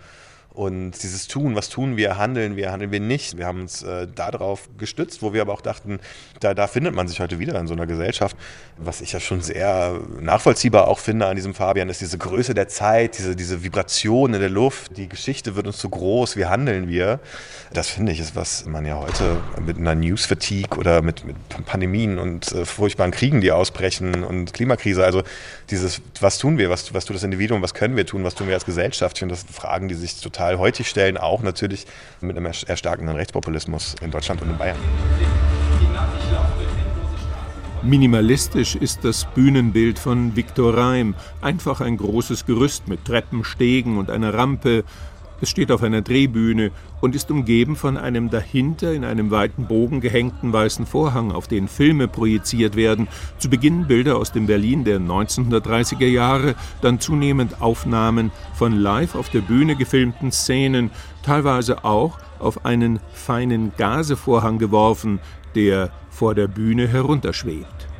Und 0.53 0.91
dieses 1.01 1.27
Tun, 1.27 1.55
was 1.55 1.69
tun 1.69 1.97
wir, 1.97 2.19
handeln 2.19 2.55
wir, 2.55 2.71
handeln 2.71 2.91
wir 2.91 2.99
nicht. 2.99 3.37
Wir 3.37 3.47
haben 3.47 3.61
uns 3.61 3.81
äh, 3.81 4.07
darauf 4.07 4.69
gestützt, 4.77 5.23
wo 5.23 5.33
wir 5.33 5.41
aber 5.41 5.51
auch 5.51 5.61
dachten, 5.61 5.99
da, 6.41 6.53
da 6.53 6.67
findet 6.67 6.93
man 6.93 7.07
sich 7.07 7.19
heute 7.19 7.39
wieder 7.39 7.59
in 7.59 7.65
so 7.65 7.73
einer 7.73 7.87
Gesellschaft. 7.87 8.37
Was 8.77 9.01
ich 9.01 9.13
ja 9.13 9.19
schon 9.19 9.41
sehr 9.41 9.99
nachvollziehbar 10.21 10.87
auch 10.87 10.99
finde 10.99 11.25
an 11.25 11.35
diesem 11.35 11.55
Fabian, 11.55 11.89
ist 11.89 12.01
diese 12.01 12.19
Größe 12.19 12.53
der 12.53 12.67
Zeit, 12.67 13.17
diese, 13.17 13.35
diese 13.35 13.63
Vibration 13.63 14.35
in 14.35 14.41
der 14.41 14.51
Luft. 14.51 14.95
Die 14.95 15.09
Geschichte 15.09 15.55
wird 15.55 15.65
uns 15.65 15.77
zu 15.77 15.89
groß, 15.89 16.37
wie 16.37 16.45
handeln 16.45 16.87
wir? 16.87 17.19
Das 17.73 17.89
finde 17.89 18.11
ich 18.11 18.19
ist, 18.19 18.35
was 18.35 18.65
man 18.65 18.85
ja 18.85 18.99
heute 18.99 19.41
mit 19.65 19.77
einer 19.77 19.95
News-Fatigue 19.95 20.77
oder 20.77 21.01
mit, 21.01 21.25
mit 21.25 21.35
Pandemien 21.65 22.19
und 22.19 22.51
äh, 22.51 22.65
furchtbaren 22.65 23.11
Kriegen, 23.11 23.41
die 23.41 23.51
ausbrechen 23.51 24.23
und 24.23 24.53
Klimakrise, 24.53 25.03
also 25.03 25.23
dieses, 25.71 25.99
was 26.21 26.37
tun 26.37 26.59
wir, 26.59 26.69
was, 26.69 26.93
was 26.93 27.05
tut 27.05 27.15
das 27.15 27.23
Individuum, 27.23 27.63
was 27.63 27.73
können 27.73 27.95
wir 27.95 28.05
tun, 28.05 28.23
was 28.23 28.35
tun 28.35 28.47
wir 28.47 28.53
als 28.53 28.65
Gesellschaft? 28.65 29.17
Ich 29.17 29.19
finde, 29.19 29.33
das 29.33 29.45
Fragen, 29.51 29.87
die 29.87 29.95
sich 29.95 30.21
total 30.21 30.42
total 30.43 30.59
heutig 30.59 30.89
stellen, 30.89 31.17
auch 31.17 31.41
natürlich 31.41 31.85
mit 32.21 32.35
einem 32.35 32.51
erstarkenden 32.67 33.15
Rechtspopulismus 33.15 33.95
in 34.01 34.11
Deutschland 34.11 34.41
und 34.41 34.49
in 34.49 34.57
Bayern. 34.57 34.77
Minimalistisch 37.81 38.75
ist 38.75 39.03
das 39.03 39.25
Bühnenbild 39.35 39.99
von 39.99 40.35
Viktor 40.35 40.77
Reim. 40.77 41.15
Einfach 41.41 41.81
ein 41.81 41.97
großes 41.97 42.45
Gerüst 42.45 42.87
mit 42.87 43.05
Treppen, 43.05 43.43
Stegen 43.43 43.97
und 43.97 44.09
einer 44.09 44.33
Rampe, 44.33 44.83
es 45.43 45.49
steht 45.49 45.73
auf 45.73 45.83
einer 45.83 46.01
Drehbühne 46.01 46.71
und 47.01 47.15
ist 47.15 47.29
umgeben 47.29 47.75
von 47.75 47.97
einem 47.97 48.29
dahinter 48.29 48.93
in 48.93 49.03
einem 49.03 49.29
weiten 49.29 49.65
Bogen 49.65 49.99
gehängten 49.99 50.53
weißen 50.53 50.85
Vorhang, 50.85 51.33
auf 51.33 51.49
den 51.49 51.67
Filme 51.67 52.07
projiziert 52.07 52.77
werden. 52.77 53.09
Zu 53.39 53.49
Beginn 53.49 53.85
Bilder 53.85 54.15
aus 54.15 54.31
dem 54.31 54.47
Berlin 54.47 54.85
der 54.85 55.01
1930er 55.01 56.07
Jahre, 56.07 56.55
dann 56.81 57.01
zunehmend 57.01 57.61
Aufnahmen 57.61 58.31
von 58.53 58.71
live 58.71 59.15
auf 59.15 59.29
der 59.29 59.41
Bühne 59.41 59.75
gefilmten 59.75 60.31
Szenen, 60.31 60.91
teilweise 61.23 61.83
auch 61.83 62.19
auf 62.39 62.65
einen 62.65 63.01
feinen 63.11 63.73
Gasevorhang 63.77 64.59
geworfen, 64.59 65.19
der 65.55 65.91
vor 66.09 66.35
der 66.35 66.47
Bühne 66.47 66.87
herunterschwebt. 66.87 67.92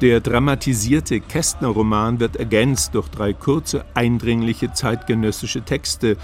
Der 0.00 0.20
dramatisierte 0.20 1.20
Kästner-Roman 1.20 2.20
wird 2.20 2.36
ergänzt 2.36 2.94
durch 2.94 3.08
drei 3.08 3.34
kurze, 3.34 3.84
eindringliche 3.92 4.72
zeitgenössische 4.72 5.60
Texte, 5.60 6.16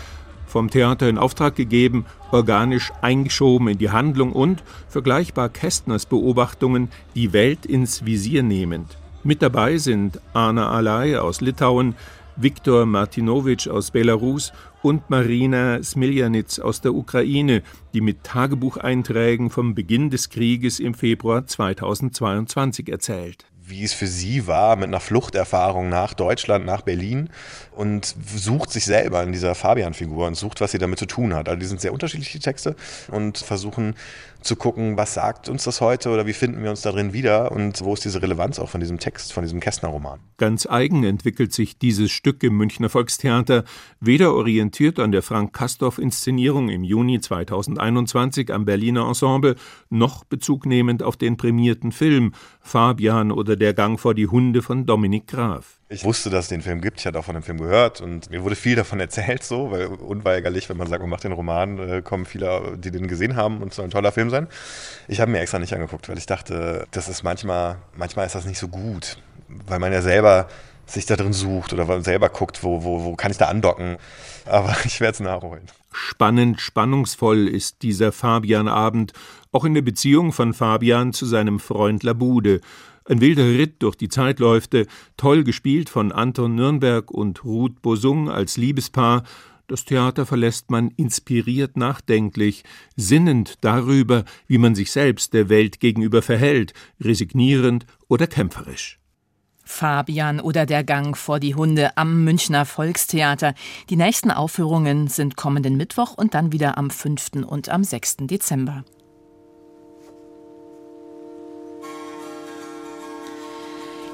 vom 0.46 0.70
Theater 0.70 1.10
in 1.10 1.18
Auftrag 1.18 1.56
gegeben, 1.56 2.06
organisch 2.32 2.90
eingeschoben 3.02 3.68
in 3.68 3.76
die 3.76 3.90
Handlung 3.90 4.32
und, 4.32 4.64
vergleichbar 4.88 5.50
Kästners 5.50 6.06
Beobachtungen, 6.06 6.88
die 7.14 7.34
Welt 7.34 7.66
ins 7.66 8.06
Visier 8.06 8.42
nehmend. 8.42 8.96
Mit 9.24 9.42
dabei 9.42 9.76
sind 9.76 10.20
Anna 10.32 10.70
Alay 10.70 11.16
aus 11.16 11.42
Litauen, 11.42 11.96
Viktor 12.36 12.86
Martinowitsch 12.86 13.68
aus 13.68 13.90
Belarus 13.90 14.54
und 14.80 15.10
Marina 15.10 15.82
Smiljanitz 15.82 16.60
aus 16.60 16.80
der 16.80 16.94
Ukraine, 16.94 17.62
die 17.92 18.00
mit 18.00 18.24
Tagebucheinträgen 18.24 19.50
vom 19.50 19.74
Beginn 19.74 20.08
des 20.08 20.30
Krieges 20.30 20.80
im 20.80 20.94
Februar 20.94 21.46
2022 21.46 22.88
erzählt 22.88 23.44
wie 23.66 23.84
es 23.84 23.92
für 23.92 24.06
sie 24.06 24.46
war, 24.46 24.76
mit 24.76 24.88
einer 24.88 25.00
Fluchterfahrung 25.00 25.88
nach 25.88 26.14
Deutschland, 26.14 26.64
nach 26.64 26.82
Berlin 26.82 27.30
und 27.72 28.14
sucht 28.34 28.70
sich 28.70 28.84
selber 28.84 29.22
in 29.22 29.32
dieser 29.32 29.54
Fabian-Figur 29.54 30.26
und 30.26 30.36
sucht, 30.36 30.60
was 30.60 30.70
sie 30.70 30.78
damit 30.78 30.98
zu 30.98 31.06
tun 31.06 31.34
hat. 31.34 31.48
Also 31.48 31.58
die 31.58 31.66
sind 31.66 31.80
sehr 31.80 31.92
unterschiedliche 31.92 32.38
Texte 32.38 32.76
und 33.08 33.38
versuchen 33.38 33.94
zu 34.46 34.56
gucken, 34.56 34.96
was 34.96 35.14
sagt 35.14 35.48
uns 35.48 35.64
das 35.64 35.80
heute 35.80 36.10
oder 36.10 36.26
wie 36.26 36.32
finden 36.32 36.62
wir 36.62 36.70
uns 36.70 36.82
darin 36.82 37.12
wieder 37.12 37.52
und 37.52 37.82
wo 37.82 37.94
ist 37.94 38.04
diese 38.04 38.22
Relevanz 38.22 38.58
auch 38.58 38.68
von 38.68 38.80
diesem 38.80 38.98
Text, 38.98 39.32
von 39.32 39.42
diesem 39.42 39.60
Kästner-Roman. 39.60 40.20
Ganz 40.38 40.66
eigen 40.66 41.04
entwickelt 41.04 41.52
sich 41.52 41.78
dieses 41.78 42.10
Stück 42.10 42.42
im 42.42 42.56
Münchner 42.56 42.88
Volkstheater, 42.88 43.64
weder 44.00 44.34
orientiert 44.34 44.98
an 44.98 45.12
der 45.12 45.22
Frank-Kastorf-Inszenierung 45.22 46.68
im 46.68 46.84
Juni 46.84 47.20
2021 47.20 48.52
am 48.52 48.64
Berliner 48.64 49.06
Ensemble, 49.06 49.56
noch 49.90 50.24
bezugnehmend 50.24 51.02
auf 51.02 51.16
den 51.16 51.36
prämierten 51.36 51.92
Film 51.92 52.32
Fabian 52.60 53.32
oder 53.32 53.56
Der 53.56 53.74
Gang 53.74 53.98
vor 53.98 54.14
die 54.14 54.28
Hunde 54.28 54.62
von 54.62 54.86
Dominik 54.86 55.26
Graf. 55.26 55.75
Ich 55.88 56.04
wusste, 56.04 56.30
dass 56.30 56.46
es 56.46 56.48
den 56.48 56.62
Film 56.62 56.80
gibt, 56.80 56.98
ich 56.98 57.06
hatte 57.06 57.16
auch 57.18 57.24
von 57.24 57.34
dem 57.34 57.44
Film 57.44 57.58
gehört 57.58 58.00
und 58.00 58.28
mir 58.30 58.42
wurde 58.42 58.56
viel 58.56 58.74
davon 58.74 58.98
erzählt, 59.06 59.44
so, 59.44 59.70
weil 59.70 59.86
unweigerlich, 59.86 60.68
wenn 60.68 60.76
man 60.76 60.88
sagt, 60.88 61.00
man 61.00 61.10
macht 61.10 61.24
den 61.24 61.32
Roman, 61.32 61.78
äh, 61.78 62.02
kommen 62.02 62.26
viele, 62.26 62.76
die 62.76 62.90
den 62.90 63.06
gesehen 63.06 63.36
haben 63.36 63.62
und 63.62 63.68
es 63.68 63.76
soll 63.76 63.84
ein 63.84 63.90
toller 63.90 64.10
Film 64.10 64.30
sein. 64.30 64.48
Ich 65.06 65.20
habe 65.20 65.30
mir 65.30 65.38
extra 65.38 65.58
nicht 65.60 65.72
angeguckt, 65.72 66.08
weil 66.08 66.18
ich 66.18 66.26
dachte, 66.26 66.86
das 66.90 67.08
ist 67.08 67.22
manchmal, 67.22 67.76
manchmal 67.96 68.26
ist 68.26 68.34
das 68.34 68.46
nicht 68.46 68.58
so 68.58 68.66
gut, 68.66 69.18
weil 69.48 69.78
man 69.78 69.92
ja 69.92 70.02
selber 70.02 70.48
sich 70.86 71.06
da 71.06 71.16
drin 71.16 71.32
sucht 71.32 71.72
oder 71.72 72.00
selber 72.02 72.28
guckt, 72.28 72.62
wo, 72.62 72.82
wo, 72.84 73.04
wo 73.04 73.16
kann 73.16 73.30
ich 73.30 73.38
da 73.38 73.46
andocken. 73.46 73.96
Aber 74.44 74.74
ich 74.84 75.00
werde 75.00 75.14
es 75.14 75.20
nachholen. 75.20 75.66
Spannend, 75.92 76.60
spannungsvoll 76.60 77.48
ist 77.48 77.82
dieser 77.82 78.12
Fabian-Abend, 78.12 79.12
auch 79.52 79.64
in 79.64 79.74
der 79.74 79.82
Beziehung 79.82 80.32
von 80.32 80.52
Fabian 80.52 81.12
zu 81.12 81.26
seinem 81.26 81.58
Freund 81.58 82.02
Labude. 82.02 82.60
Ein 83.08 83.20
wilder 83.20 83.44
Ritt 83.44 83.82
durch 83.84 83.94
die 83.94 84.08
Zeitläufte, 84.08 84.86
toll 85.16 85.44
gespielt 85.44 85.88
von 85.88 86.10
Anton 86.10 86.56
Nürnberg 86.56 87.10
und 87.12 87.44
Ruth 87.44 87.80
Bosung 87.80 88.28
als 88.28 88.56
Liebespaar. 88.56 89.22
Das 89.68 89.84
Theater 89.84 90.26
verlässt 90.26 90.70
man 90.72 90.90
inspiriert 90.96 91.76
nachdenklich, 91.76 92.64
sinnend 92.96 93.58
darüber, 93.60 94.24
wie 94.48 94.58
man 94.58 94.74
sich 94.74 94.90
selbst 94.90 95.34
der 95.34 95.48
Welt 95.48 95.78
gegenüber 95.78 96.20
verhält, 96.20 96.72
resignierend 97.00 97.86
oder 98.08 98.26
kämpferisch. 98.26 98.98
Fabian 99.62 100.40
oder 100.40 100.66
der 100.66 100.82
Gang 100.82 101.16
vor 101.16 101.38
die 101.38 101.54
Hunde 101.54 101.96
am 101.96 102.24
Münchner 102.24 102.64
Volkstheater. 102.64 103.54
Die 103.90 103.96
nächsten 103.96 104.30
Aufführungen 104.32 105.08
sind 105.08 105.36
kommenden 105.36 105.76
Mittwoch 105.76 106.14
und 106.16 106.34
dann 106.34 106.52
wieder 106.52 106.78
am 106.78 106.90
5. 106.90 107.44
und 107.46 107.68
am 107.68 107.84
6. 107.84 108.18
Dezember. 108.22 108.84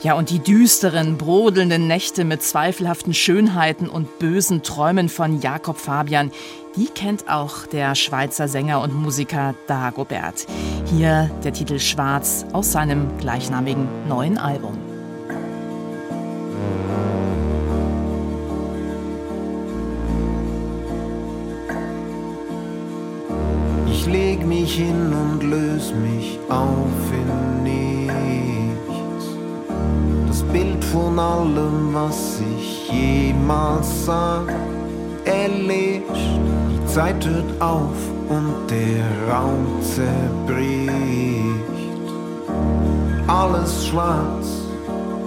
Ja, 0.03 0.15
und 0.15 0.31
die 0.31 0.41
düsteren, 0.41 1.17
brodelnden 1.17 1.87
Nächte 1.87 2.25
mit 2.25 2.43
zweifelhaften 2.43 3.15
Schönheiten 3.15 3.89
und 3.89 4.19
bösen 4.19 4.65
Träumen 4.65 5.09
von 5.09 5.41
Jakob 5.41 5.79
Fabian, 5.79 6.33
die 6.77 6.87
kennt 6.87 7.29
auch 7.31 7.67
der 7.69 7.95
Schweizer 7.95 8.49
Sänger 8.49 8.81
und 8.81 8.93
Musiker 8.95 9.55
Dagobert. 9.69 10.47
Hier 10.87 11.31
der 11.45 11.53
Titel 11.53 11.79
Schwarz 11.79 12.45
aus 12.53 12.73
seinem 12.73 13.17
gleichnamigen 13.19 13.87
neuen 14.09 14.39
Album. 14.39 14.77
Ich 23.87 24.07
leg 24.07 24.45
mich 24.45 24.75
hin 24.75 25.13
und 25.13 25.45
löse 25.45 25.95
mich 25.95 26.41
auf 26.49 27.13
in 27.13 27.52
von 30.93 31.19
allem, 31.19 31.95
was 31.95 32.41
ich 32.41 32.91
jemals 32.91 34.05
sah, 34.05 34.45
erlebt. 35.25 36.15
Die 36.15 36.87
Zeit 36.87 37.27
hört 37.27 37.63
auf 37.63 37.97
und 38.29 38.55
der 38.69 39.03
Raum 39.33 39.67
zerbricht. 39.81 40.93
Alles 43.27 43.87
schwarz, 43.87 44.67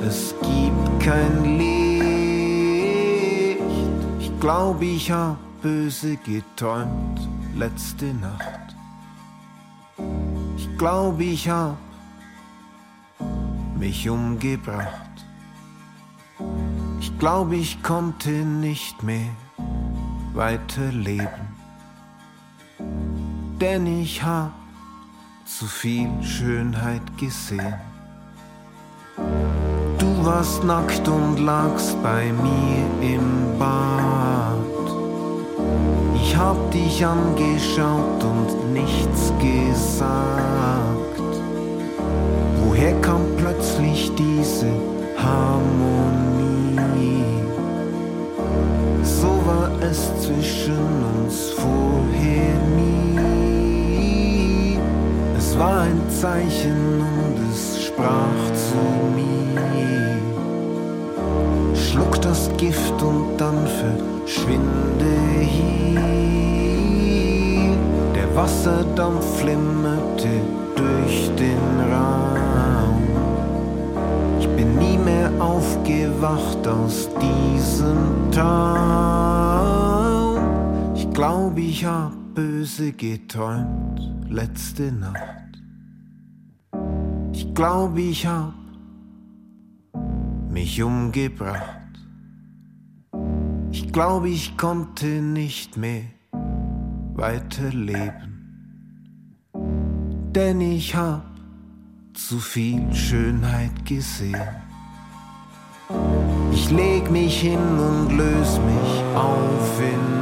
es 0.08 0.36
gibt 0.42 1.04
kein 1.04 1.58
Licht. 1.58 1.98
Ich 4.20 4.40
glaube, 4.40 4.86
ich 4.86 5.12
hab 5.12 5.38
böse 5.64 6.16
geträumt 6.18 7.20
letzte 7.56 8.14
Nacht. 8.14 8.76
Ich 10.58 10.78
glaube, 10.78 11.24
ich 11.24 11.50
hab 11.50 11.78
mich 13.80 14.08
umgebracht. 14.08 15.05
Ich 17.16 17.20
glaube, 17.20 17.56
ich 17.56 17.82
konnte 17.82 18.30
nicht 18.30 19.02
mehr 19.02 19.32
weiterleben. 20.34 21.48
Denn 23.62 23.88
ich 24.02 24.22
hab 24.22 24.52
zu 25.46 25.66
viel 25.66 26.10
Schönheit 26.22 27.02
gesehen. 27.18 27.74
Du 29.98 30.26
warst 30.26 30.66
nackt 30.66 31.08
und 31.08 31.40
lagst 31.40 31.96
bei 32.04 32.34
mir 32.34 33.14
im 33.14 33.58
Bad. 33.58 34.58
Ich 36.16 36.36
hab 36.36 36.70
dich 36.72 37.06
angeschaut 37.06 38.24
und 38.26 38.74
nichts 38.74 39.32
gesagt. 39.40 40.12
Woher 42.62 42.94
kam 43.00 43.22
plötzlich 43.38 44.12
diese 44.18 44.70
Harmonie? 45.18 46.35
Es 49.96 50.04
zwischen 50.26 51.04
uns 51.16 51.52
vorher 51.52 52.56
nie. 52.76 53.18
Es 55.38 55.58
war 55.58 55.82
ein 55.82 56.02
Zeichen 56.10 57.02
und 57.02 57.38
es 57.52 57.86
sprach 57.86 58.44
zu 58.68 58.82
mir. 59.16 59.62
Schluck 61.76 62.22
das 62.22 62.50
Gift 62.58 63.02
und 63.02 63.38
dann 63.38 63.66
verschwinde 63.82 65.16
hier. 65.40 66.02
Der 68.16 68.36
Wasserdampf 68.36 69.26
flimmerte 69.40 70.34
durch 70.76 71.32
den 71.38 71.66
Raum. 71.94 73.02
Ich 74.40 74.48
bin 74.58 74.76
nie 74.78 74.98
mehr 74.98 75.32
aufgewacht 75.40 76.68
aus 76.68 77.08
diesem 77.22 78.30
Traum. 78.32 79.45
Ich 81.16 81.18
glaube, 81.18 81.62
ich 81.62 81.86
hab 81.86 82.12
böse 82.36 82.92
geträumt 82.92 84.02
letzte 84.30 84.92
Nacht. 84.92 85.48
Ich 87.32 87.54
glaube, 87.54 88.02
ich 88.02 88.28
hab 88.28 88.54
mich 90.50 90.84
umgebracht. 90.84 91.88
Ich 93.72 93.94
glaube, 93.94 94.28
ich 94.28 94.58
konnte 94.58 95.06
nicht 95.06 95.78
mehr 95.78 96.04
weiterleben. 97.14 98.34
Denn 100.34 100.60
ich 100.60 100.98
hab 100.98 101.24
zu 102.14 102.40
viel 102.40 102.94
Schönheit 102.94 103.86
gesehen. 103.86 104.36
Ich 106.52 106.70
leg 106.72 107.10
mich 107.10 107.40
hin 107.40 107.80
und 107.80 108.18
löse 108.18 108.60
mich 108.60 109.04
auf 109.16 109.80
in 109.82 110.15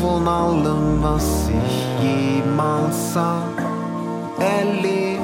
von 0.00 0.26
allem, 0.26 1.02
was 1.02 1.50
ich 1.50 2.02
jemals 2.02 3.12
sah, 3.12 3.42
erlebt. 4.38 5.20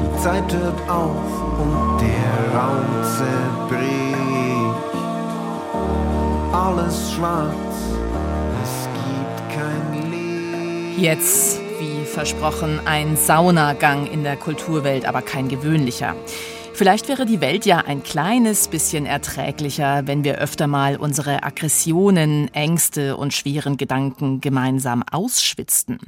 Die 0.00 0.22
Zeit 0.22 0.52
hört 0.54 0.80
auf 0.88 1.60
und 1.60 2.00
der 2.00 2.58
Raum 2.58 2.86
zerbricht. 3.18 3.86
Alles 6.52 7.12
schwarz, 7.12 7.76
es 8.64 8.88
gibt 9.04 9.54
kein 9.54 10.10
Licht. 10.10 10.98
Jetzt, 10.98 11.60
wie 11.78 12.06
versprochen, 12.06 12.80
ein 12.86 13.16
Saunagang 13.16 14.06
in 14.06 14.22
der 14.24 14.36
Kulturwelt, 14.36 15.04
aber 15.04 15.20
kein 15.20 15.48
gewöhnlicher. 15.48 16.14
Vielleicht 16.76 17.08
wäre 17.08 17.24
die 17.24 17.40
Welt 17.40 17.64
ja 17.64 17.78
ein 17.78 18.02
kleines 18.02 18.68
bisschen 18.68 19.06
erträglicher, 19.06 20.06
wenn 20.06 20.24
wir 20.24 20.36
öfter 20.36 20.66
mal 20.66 20.98
unsere 20.98 21.42
Aggressionen, 21.42 22.52
Ängste 22.52 23.16
und 23.16 23.32
schweren 23.32 23.78
Gedanken 23.78 24.42
gemeinsam 24.42 25.02
ausschwitzten. 25.10 25.98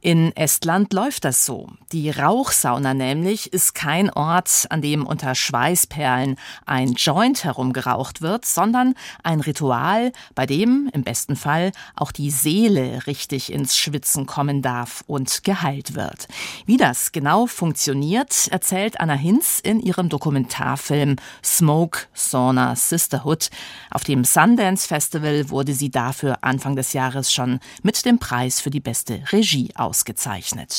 In 0.00 0.36
Estland 0.36 0.92
läuft 0.92 1.24
das 1.24 1.44
so. 1.44 1.66
Die 1.90 2.08
Rauchsauna 2.10 2.94
nämlich 2.94 3.52
ist 3.52 3.74
kein 3.74 4.10
Ort, 4.10 4.66
an 4.70 4.80
dem 4.80 5.04
unter 5.04 5.34
Schweißperlen 5.34 6.36
ein 6.66 6.92
Joint 6.92 7.42
herumgeraucht 7.42 8.22
wird, 8.22 8.44
sondern 8.44 8.94
ein 9.24 9.40
Ritual, 9.40 10.12
bei 10.36 10.46
dem 10.46 10.88
im 10.92 11.02
besten 11.02 11.34
Fall 11.34 11.72
auch 11.96 12.12
die 12.12 12.30
Seele 12.30 13.08
richtig 13.08 13.52
ins 13.52 13.76
Schwitzen 13.76 14.26
kommen 14.26 14.62
darf 14.62 15.02
und 15.08 15.42
geheilt 15.42 15.96
wird. 15.96 16.28
Wie 16.64 16.76
das 16.76 17.10
genau 17.10 17.46
funktioniert, 17.46 18.46
erzählt 18.52 19.00
Anna 19.00 19.14
Hinz 19.14 19.58
in 19.58 19.80
ihrem 19.80 20.08
Dokumentarfilm 20.10 21.16
Smoke 21.42 22.02
Sauna 22.14 22.76
Sisterhood. 22.76 23.50
Auf 23.90 24.04
dem 24.04 24.22
Sundance 24.22 24.86
Festival 24.86 25.50
wurde 25.50 25.74
sie 25.74 25.90
dafür 25.90 26.38
Anfang 26.42 26.76
des 26.76 26.92
Jahres 26.92 27.32
schon 27.32 27.58
mit 27.82 28.04
dem 28.04 28.20
Preis 28.20 28.60
für 28.60 28.70
die 28.70 28.78
beste 28.78 29.24
Regie 29.32 29.70
ausgezeichnet. 29.74 29.87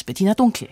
Bettina 0.05 0.33
Dunkel. 0.33 0.69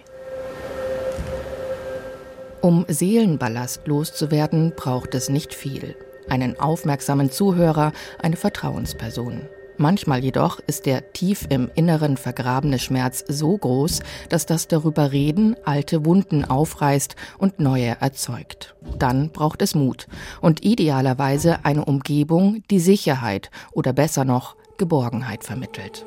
Um 2.62 2.86
Seelenballast 2.88 3.88
loszuwerden, 3.88 4.74
braucht 4.76 5.16
es 5.16 5.30
nicht 5.30 5.54
viel. 5.54 5.96
Einen 6.28 6.60
aufmerksamen 6.60 7.32
Zuhörer, 7.32 7.94
eine 8.20 8.36
Vertrauensperson. 8.36 9.48
Manchmal 9.78 10.24
jedoch 10.24 10.60
ist 10.66 10.88
der 10.88 11.14
tief 11.14 11.46
im 11.50 11.70
Inneren 11.76 12.18
vergrabene 12.18 12.80
Schmerz 12.80 13.24
so 13.28 13.56
groß, 13.56 14.02
dass 14.28 14.48
das 14.48 14.68
darüber 14.68 15.12
reden 15.12 15.56
alte 15.66 16.04
Wunden 16.04 16.46
aufreißt 16.46 17.16
und 17.38 17.60
neue 17.60 17.96
erzeugt. 18.00 18.76
Dann 18.98 19.30
braucht 19.30 19.62
es 19.62 19.76
Mut 19.76 20.08
und 20.42 20.66
idealerweise 20.66 21.64
eine 21.64 21.86
Umgebung, 21.86 22.64
die 22.72 22.80
Sicherheit 22.80 23.52
oder 23.72 23.94
besser 23.94 24.26
noch 24.26 24.56
Geborgenheit 24.78 25.44
vermittelt. 25.44 26.06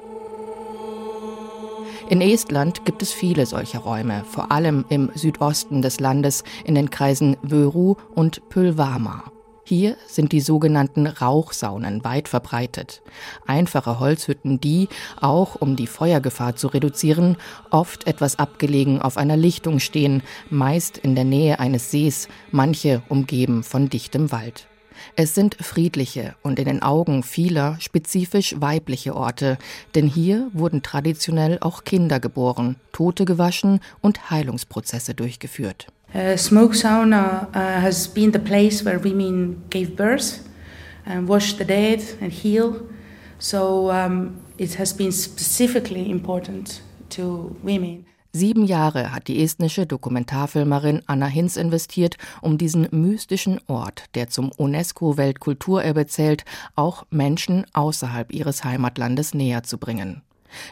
In 2.10 2.20
Estland 2.22 2.84
gibt 2.84 3.02
es 3.02 3.12
viele 3.12 3.46
solcher 3.46 3.78
Räume, 3.78 4.24
vor 4.28 4.50
allem 4.50 4.84
im 4.88 5.12
Südosten 5.14 5.80
des 5.80 6.00
Landes 6.00 6.42
in 6.64 6.74
den 6.74 6.90
Kreisen 6.90 7.36
Vöru 7.40 7.94
und 8.16 8.48
Pülvama. 8.48 9.30
Hier 9.62 9.96
sind 10.08 10.32
die 10.32 10.40
sogenannten 10.40 11.06
Rauchsaunen 11.06 12.02
weit 12.02 12.26
verbreitet. 12.26 13.02
Einfache 13.46 14.00
Holzhütten, 14.00 14.60
die, 14.60 14.88
auch 15.20 15.54
um 15.54 15.76
die 15.76 15.86
Feuergefahr 15.86 16.56
zu 16.56 16.66
reduzieren, 16.66 17.36
oft 17.70 18.08
etwas 18.08 18.40
abgelegen 18.40 19.00
auf 19.00 19.16
einer 19.16 19.36
Lichtung 19.36 19.78
stehen, 19.78 20.24
meist 20.48 20.98
in 20.98 21.14
der 21.14 21.22
Nähe 21.24 21.60
eines 21.60 21.92
Sees, 21.92 22.26
manche 22.50 23.04
umgeben 23.08 23.62
von 23.62 23.88
dichtem 23.88 24.32
Wald. 24.32 24.66
Es 25.16 25.34
sind 25.34 25.56
friedliche 25.60 26.34
und 26.42 26.58
in 26.58 26.66
den 26.66 26.82
Augen 26.82 27.22
vieler 27.22 27.76
spezifisch 27.80 28.54
weibliche 28.58 29.14
Orte, 29.14 29.58
denn 29.94 30.06
hier 30.06 30.50
wurden 30.52 30.82
traditionell 30.82 31.58
auch 31.60 31.84
Kinder 31.84 32.20
geboren, 32.20 32.76
Tote 32.92 33.24
gewaschen 33.24 33.80
und 34.00 34.30
Heilungsprozesse 34.30 35.14
durchgeführt. 35.14 35.86
Uh, 36.12 36.36
smoke 36.36 36.74
sauna 36.74 37.48
uh, 37.54 37.82
has 37.82 38.08
been 38.08 38.32
the 38.32 38.38
place 38.38 38.84
where 38.84 38.98
women 39.02 39.62
gave 39.70 39.94
birth 39.94 40.40
and 41.06 41.28
washed 41.28 41.58
the 41.58 41.64
dead 41.64 42.02
and 42.20 42.32
heal. 42.32 42.80
So 43.38 43.90
um, 43.90 44.38
it 44.58 44.76
has 44.78 44.92
been 44.92 45.12
specifically 45.12 46.10
important 46.10 46.82
to 47.10 47.56
women. 47.62 48.04
Sieben 48.32 48.64
Jahre 48.64 49.12
hat 49.12 49.26
die 49.26 49.42
estnische 49.42 49.86
Dokumentarfilmerin 49.86 51.02
Anna 51.06 51.26
Hinz 51.26 51.56
investiert, 51.56 52.16
um 52.42 52.58
diesen 52.58 52.86
mystischen 52.92 53.60
Ort, 53.66 54.04
der 54.14 54.28
zum 54.28 54.52
UNESCO-Weltkulturerbe 54.52 56.06
zählt, 56.06 56.44
auch 56.76 57.04
Menschen 57.10 57.66
außerhalb 57.72 58.32
ihres 58.32 58.62
Heimatlandes 58.62 59.34
näher 59.34 59.64
zu 59.64 59.78
bringen. 59.78 60.22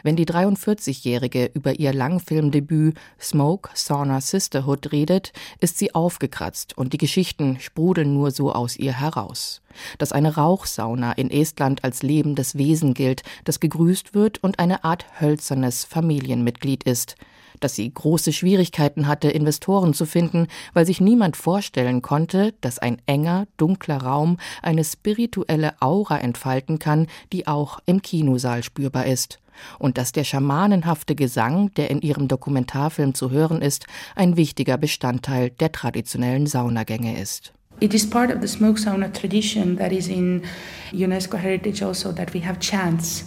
Wenn 0.03 0.15
die 0.15 0.25
43-Jährige 0.25 1.51
über 1.53 1.77
ihr 1.77 1.91
Langfilmdebüt 1.91 2.97
Smoke, 3.19 3.69
Sauna, 3.73 4.21
Sisterhood 4.21 4.93
redet, 4.93 5.33
ist 5.59 5.77
sie 5.77 5.93
aufgekratzt 5.93 6.77
und 6.77 6.93
die 6.93 6.97
Geschichten 6.97 7.59
sprudeln 7.59 8.13
nur 8.13 8.31
so 8.31 8.53
aus 8.53 8.77
ihr 8.77 8.93
heraus. 8.93 9.61
Dass 9.97 10.13
eine 10.13 10.35
Rauchsauna 10.35 11.11
in 11.13 11.29
Estland 11.29 11.83
als 11.83 12.03
lebendes 12.03 12.57
Wesen 12.57 12.93
gilt, 12.93 13.23
das 13.43 13.59
gegrüßt 13.59 14.13
wird 14.13 14.41
und 14.41 14.59
eine 14.59 14.85
Art 14.85 15.05
hölzernes 15.19 15.83
Familienmitglied 15.83 16.83
ist 16.83 17.17
dass 17.59 17.75
sie 17.75 17.93
große 17.93 18.33
Schwierigkeiten 18.33 19.07
hatte, 19.07 19.29
Investoren 19.29 19.93
zu 19.93 20.05
finden, 20.05 20.47
weil 20.73 20.85
sich 20.85 21.01
niemand 21.01 21.37
vorstellen 21.37 22.01
konnte, 22.01 22.53
dass 22.61 22.79
ein 22.79 23.01
enger, 23.05 23.47
dunkler 23.57 23.97
Raum 23.97 24.37
eine 24.61 24.83
spirituelle 24.83 25.73
Aura 25.81 26.19
entfalten 26.19 26.79
kann, 26.79 27.07
die 27.31 27.47
auch 27.47 27.79
im 27.85 28.01
Kinosaal 28.01 28.63
spürbar 28.63 29.05
ist. 29.05 29.39
Und 29.77 29.97
dass 29.97 30.13
der 30.13 30.23
schamanenhafte 30.23 31.15
Gesang, 31.15 31.73
der 31.73 31.89
in 31.89 32.01
ihrem 32.01 32.27
Dokumentarfilm 32.27 33.13
zu 33.13 33.29
hören 33.29 33.61
ist, 33.61 33.87
ein 34.15 34.37
wichtiger 34.37 34.77
Bestandteil 34.77 35.49
der 35.49 35.71
traditionellen 35.71 36.47
Saunagänge 36.47 37.19
ist. 37.19 37.53
It 37.81 37.93
is 37.93 38.05
part 38.05 38.29
of 38.29 38.41
the 38.41 38.47
smoke 38.47 38.77
sauna 38.77 39.17
tradition 39.17 39.75
that 39.77 39.91
is 39.91 40.07
in 40.07 40.43
UNESCO 40.91 41.37
heritage 41.37 41.81
also 41.81 42.11
that 42.11 42.33
we 42.33 42.41
have 42.41 42.59
chants. 42.59 43.23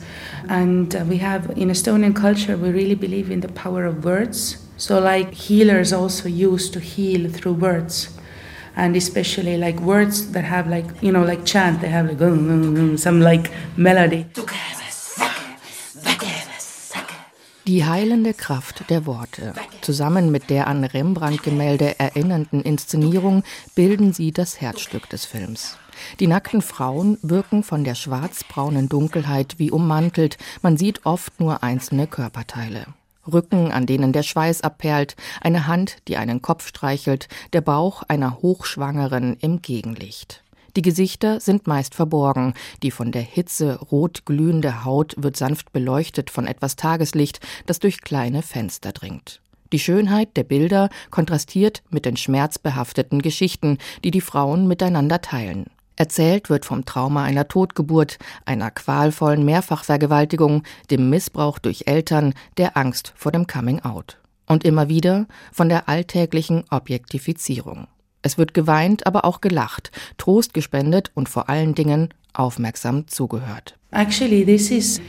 And 0.48 0.94
uh, 0.94 1.04
we 1.08 1.18
have 1.18 1.50
in 1.50 1.68
Estonian 1.68 2.14
culture, 2.14 2.56
we 2.56 2.70
really 2.70 2.94
believe 2.94 3.30
in 3.30 3.40
the 3.40 3.48
power 3.48 3.84
of 3.84 4.04
words. 4.04 4.58
So, 4.76 4.98
like 4.98 5.32
healers 5.32 5.92
also 5.92 6.28
used 6.28 6.72
to 6.74 6.80
heal 6.80 7.30
through 7.30 7.54
words. 7.54 8.18
And 8.74 8.96
especially 8.96 9.58
like 9.58 9.78
words 9.80 10.32
that 10.32 10.44
have 10.44 10.66
like, 10.66 10.86
you 11.02 11.12
know, 11.12 11.22
like 11.22 11.44
chant, 11.44 11.82
they 11.82 11.88
have 11.88 12.06
like 12.08 12.98
some 12.98 13.20
like 13.20 13.50
melody. 13.76 14.26
Die 17.72 17.87
heilende 17.87 18.35
Kraft 18.35 18.90
der 18.90 19.06
Worte. 19.06 19.54
Zusammen 19.80 20.30
mit 20.30 20.50
der 20.50 20.66
an 20.66 20.85
Rembrandt-Gemälde 20.85 21.98
erinnernden 21.98 22.61
Inszenierung 22.61 23.44
bilden 23.74 24.12
sie 24.12 24.30
das 24.30 24.61
Herzstück 24.61 25.08
des 25.08 25.24
Films. 25.24 25.78
Die 26.20 26.26
nackten 26.26 26.61
Frauen 26.61 27.16
wirken 27.22 27.62
von 27.62 27.82
der 27.82 27.94
schwarzbraunen 27.94 28.90
Dunkelheit 28.90 29.54
wie 29.56 29.70
ummantelt, 29.70 30.37
man 30.61 30.76
sieht 30.76 31.06
oft 31.06 31.40
nur 31.40 31.62
einzelne 31.62 32.06
Körperteile. 32.06 32.85
Rücken, 33.26 33.72
an 33.72 33.87
denen 33.87 34.12
der 34.12 34.22
Schweiß 34.22 34.61
abperlt, 34.61 35.16
eine 35.40 35.66
Hand, 35.66 35.96
die 36.08 36.18
einen 36.18 36.42
Kopf 36.42 36.68
streichelt, 36.68 37.28
der 37.54 37.62
Bauch 37.62 38.02
einer 38.02 38.42
Hochschwangeren 38.42 39.38
im 39.40 39.62
Gegenlicht. 39.62 40.42
Die 40.76 40.82
Gesichter 40.82 41.38
sind 41.38 41.66
meist 41.66 41.94
verborgen, 41.94 42.54
die 42.82 42.90
von 42.90 43.12
der 43.12 43.22
Hitze 43.22 43.78
rot 43.78 44.24
glühende 44.24 44.85
Haut 44.85 45.14
wird 45.18 45.37
sanft 45.37 45.72
beleuchtet 45.72 46.30
von 46.30 46.46
etwas 46.46 46.76
Tageslicht, 46.76 47.40
das 47.66 47.78
durch 47.78 48.00
kleine 48.00 48.42
Fenster 48.42 48.92
dringt. 48.92 49.42
Die 49.72 49.78
Schönheit 49.78 50.37
der 50.37 50.44
Bilder 50.44 50.88
kontrastiert 51.11 51.82
mit 51.90 52.04
den 52.04 52.16
schmerzbehafteten 52.16 53.22
Geschichten, 53.22 53.78
die 54.04 54.11
die 54.11 54.20
Frauen 54.20 54.66
miteinander 54.66 55.20
teilen. 55.20 55.66
Erzählt 55.96 56.50
wird 56.50 56.64
vom 56.64 56.85
Trauma 56.85 57.24
einer 57.24 57.48
Totgeburt, 57.48 58.18
einer 58.46 58.70
qualvollen 58.70 59.44
Mehrfachvergewaltigung, 59.44 60.62
dem 60.90 61.11
Missbrauch 61.11 61.58
durch 61.58 61.85
Eltern, 61.87 62.35
der 62.56 62.76
Angst 62.76 63.12
vor 63.14 63.30
dem 63.30 63.46
Coming 63.46 63.80
Out. 63.80 64.18
Und 64.46 64.64
immer 64.64 64.88
wieder 64.88 65.26
von 65.52 65.68
der 65.68 65.88
alltäglichen 65.88 66.64
Objektifizierung. 66.70 67.87
Es 68.22 68.38
wird 68.38 68.54
geweint, 68.54 69.06
aber 69.06 69.24
auch 69.24 69.40
gelacht, 69.40 69.90
Trost 70.16 70.54
gespendet 70.54 71.11
und 71.14 71.28
vor 71.28 71.48
allen 71.48 71.74
Dingen 71.74 72.14
aufmerksam 72.32 73.08
zugehört. 73.08 73.76
Uh, 73.92 73.98
also. 73.98 75.02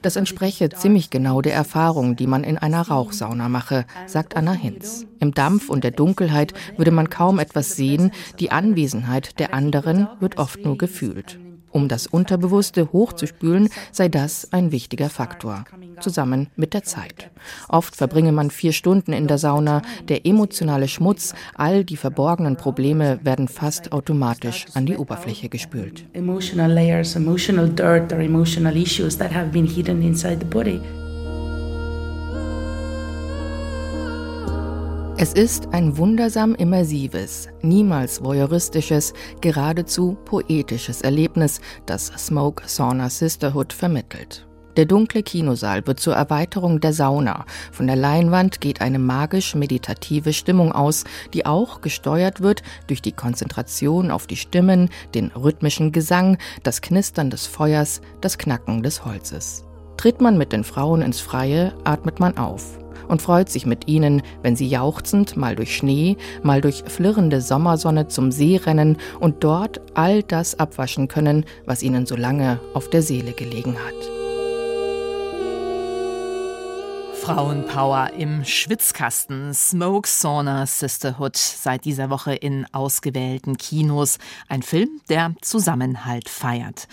Das 0.00 0.16
entspreche 0.16 0.70
ziemlich 0.70 1.10
genau 1.10 1.42
der 1.42 1.52
Erfahrung, 1.52 2.16
die 2.16 2.26
man 2.26 2.44
in 2.44 2.56
einer 2.56 2.80
Rauchsauna 2.80 3.50
mache, 3.50 3.84
sagt 4.06 4.36
Anna 4.36 4.52
Hinz. 4.52 5.04
Im 5.18 5.34
Dampf 5.34 5.68
und 5.68 5.84
der 5.84 5.90
Dunkelheit 5.90 6.54
würde 6.78 6.92
man 6.92 7.10
kaum 7.10 7.38
etwas 7.38 7.76
sehen, 7.76 8.10
die 8.38 8.52
Anwesenheit 8.52 9.38
der 9.38 9.52
anderen 9.52 10.08
wird 10.18 10.38
oft 10.38 10.64
nur 10.64 10.78
gefühlt. 10.78 11.38
Um 11.72 11.88
das 11.88 12.06
Unterbewusste 12.06 12.92
hochzuspülen, 12.92 13.68
sei 13.92 14.08
das 14.08 14.52
ein 14.52 14.72
wichtiger 14.72 15.08
Faktor, 15.08 15.64
zusammen 16.00 16.48
mit 16.56 16.74
der 16.74 16.82
Zeit. 16.82 17.30
Oft 17.68 17.96
verbringe 17.96 18.32
man 18.32 18.50
vier 18.50 18.72
Stunden 18.72 19.12
in 19.12 19.26
der 19.26 19.38
Sauna, 19.38 19.82
der 20.08 20.26
emotionale 20.26 20.88
Schmutz, 20.88 21.34
all 21.54 21.84
die 21.84 21.96
verborgenen 21.96 22.56
Probleme 22.56 23.20
werden 23.22 23.48
fast 23.48 23.92
automatisch 23.92 24.66
an 24.74 24.86
die 24.86 24.96
Oberfläche 24.96 25.48
gespült. 25.48 26.04
Emotional 26.12 26.72
layers, 26.72 27.14
emotional 27.16 27.68
dirt 27.68 28.12
or 28.12 28.18
emotional 28.18 28.76
issues 28.76 29.16
that 29.16 29.32
have 29.32 29.50
been 29.50 29.66
hidden 29.66 30.02
inside 30.02 30.38
the 30.40 30.46
body. 30.46 30.80
Es 35.22 35.34
ist 35.34 35.74
ein 35.74 35.98
wundersam 35.98 36.54
immersives, 36.54 37.50
niemals 37.60 38.24
voyeuristisches, 38.24 39.12
geradezu 39.42 40.16
poetisches 40.24 41.02
Erlebnis, 41.02 41.60
das 41.84 42.06
Smoke 42.16 42.62
Sauna 42.66 43.10
Sisterhood 43.10 43.74
vermittelt. 43.74 44.46
Der 44.78 44.86
dunkle 44.86 45.22
Kinosaal 45.22 45.86
wird 45.86 46.00
zur 46.00 46.14
Erweiterung 46.14 46.80
der 46.80 46.94
Sauna. 46.94 47.44
Von 47.70 47.86
der 47.86 47.96
Leinwand 47.96 48.62
geht 48.62 48.80
eine 48.80 48.98
magisch-meditative 48.98 50.32
Stimmung 50.32 50.72
aus, 50.72 51.04
die 51.34 51.44
auch 51.44 51.82
gesteuert 51.82 52.40
wird 52.40 52.62
durch 52.86 53.02
die 53.02 53.12
Konzentration 53.12 54.10
auf 54.10 54.26
die 54.26 54.36
Stimmen, 54.36 54.88
den 55.14 55.32
rhythmischen 55.32 55.92
Gesang, 55.92 56.38
das 56.62 56.80
Knistern 56.80 57.28
des 57.28 57.46
Feuers, 57.46 58.00
das 58.22 58.38
Knacken 58.38 58.82
des 58.82 59.04
Holzes. 59.04 59.66
Tritt 59.98 60.22
man 60.22 60.38
mit 60.38 60.54
den 60.54 60.64
Frauen 60.64 61.02
ins 61.02 61.20
Freie, 61.20 61.74
atmet 61.84 62.20
man 62.20 62.38
auf 62.38 62.79
und 63.10 63.20
freut 63.20 63.50
sich 63.50 63.66
mit 63.66 63.88
ihnen, 63.88 64.22
wenn 64.42 64.56
sie 64.56 64.68
jauchzend 64.68 65.36
mal 65.36 65.56
durch 65.56 65.76
Schnee, 65.76 66.16
mal 66.42 66.60
durch 66.60 66.84
flirrende 66.86 67.40
Sommersonne 67.40 68.08
zum 68.08 68.32
See 68.32 68.56
rennen 68.56 68.96
und 69.18 69.42
dort 69.44 69.80
all 69.94 70.22
das 70.22 70.58
abwaschen 70.58 71.08
können, 71.08 71.44
was 71.66 71.82
ihnen 71.82 72.06
so 72.06 72.16
lange 72.16 72.60
auf 72.72 72.88
der 72.88 73.02
Seele 73.02 73.32
gelegen 73.32 73.74
hat. 73.74 74.19
Frauenpower 77.34 78.10
im 78.14 78.44
Schwitzkasten. 78.44 79.54
Smoke 79.54 80.08
Sauna 80.08 80.66
Sisterhood 80.66 81.36
seit 81.36 81.84
dieser 81.84 82.10
Woche 82.10 82.34
in 82.34 82.66
ausgewählten 82.72 83.56
Kinos. 83.56 84.18
Ein 84.48 84.62
Film, 84.62 85.00
der 85.08 85.34
Zusammenhalt 85.40 86.28
feiert. 86.28 86.88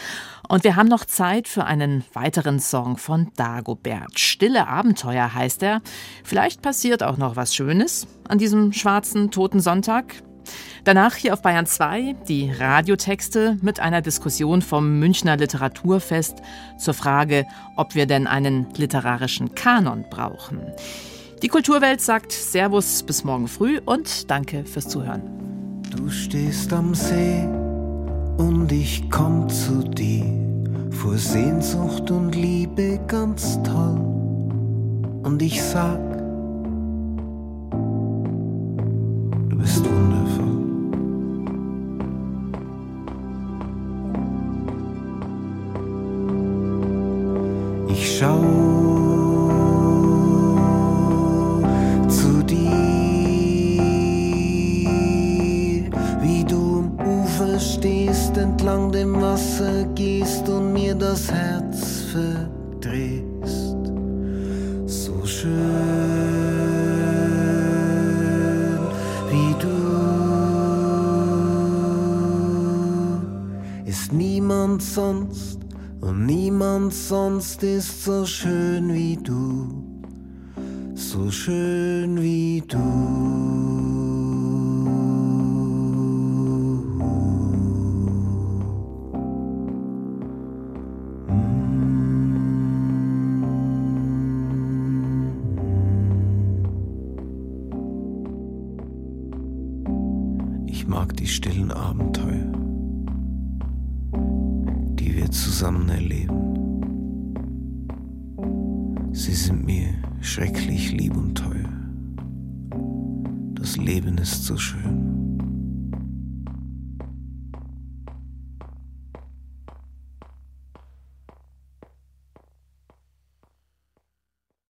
Und 0.48 0.64
wir 0.64 0.76
haben 0.76 0.90
noch 0.90 1.06
Zeit 1.06 1.48
für 1.48 1.64
einen 1.64 2.06
weiteren 2.14 2.60
Song 2.60 2.98
von 2.98 3.32
Dagobert. 3.36 4.20
Stille 4.20 4.68
Abenteuer 4.68 5.34
heißt 5.34 5.64
er. 5.64 5.82
Vielleicht 6.24 6.62
passiert 6.62 7.02
auch 7.02 7.18
noch 7.18 7.36
was 7.36 7.56
Schönes 7.56 8.06
an 8.30 8.38
diesem 8.38 8.74
schwarzen 8.74 9.32
Toten 9.32 9.60
Sonntag. 9.60 10.22
Danach 10.88 11.16
hier 11.16 11.34
auf 11.34 11.42
Bayern 11.42 11.66
2 11.66 12.16
die 12.30 12.50
Radiotexte 12.50 13.58
mit 13.62 13.82
einer 13.82 14.02
Diskussion 14.02 14.62
vom 14.62 15.00
Münchner 15.00 15.36
Literaturfest 15.36 16.38
zur 16.78 16.94
Frage, 16.94 17.46
ob 17.76 17.94
wir 17.94 18.06
denn 18.06 18.26
einen 18.26 18.68
literarischen 18.78 19.54
Kanon 19.54 20.06
brauchen. 20.10 20.62
Die 21.44 21.50
Kulturwelt 21.50 22.00
sagt 22.00 22.32
Servus 22.32 23.04
bis 23.04 23.26
morgen 23.26 23.50
früh 23.50 23.82
und 23.84 24.32
danke 24.32 24.64
fürs 24.64 24.88
Zuhören. 24.88 25.84
Du 25.94 26.10
stehst 26.10 26.72
am 26.72 26.96
See 26.96 27.44
und 28.38 28.72
ich 28.72 29.10
komm 29.10 29.50
zu 29.50 29.84
dir, 29.84 30.24
vor 30.92 31.18
Sehnsucht 31.18 32.10
und 32.12 32.34
Liebe 32.34 32.98
ganz 33.08 33.62
toll. 33.62 34.00
Und 35.24 35.42
ich 35.42 35.62
sag, 35.62 36.00
schau 48.20 48.42
zu 52.10 52.44
dir, 52.44 52.72
wie 56.22 56.44
du 56.44 56.80
am 56.80 56.98
Ufer 57.06 57.60
stehst, 57.60 58.38
entlang 58.38 58.92
dem 58.92 59.22
Wasser 59.22 59.84
gehst 59.94 60.50
und 60.50 60.74
mir 60.74 60.96
das 60.96 61.32
Herz 61.32 61.67
niemand 76.58 76.92
sonst 76.92 77.62
ist 77.62 78.04
so 78.04 78.26
schön 78.26 78.92
wie 78.92 79.16
du, 79.16 79.68
so 80.96 81.30
schön 81.30 82.20
wie 82.20 82.64
du. 82.68 83.87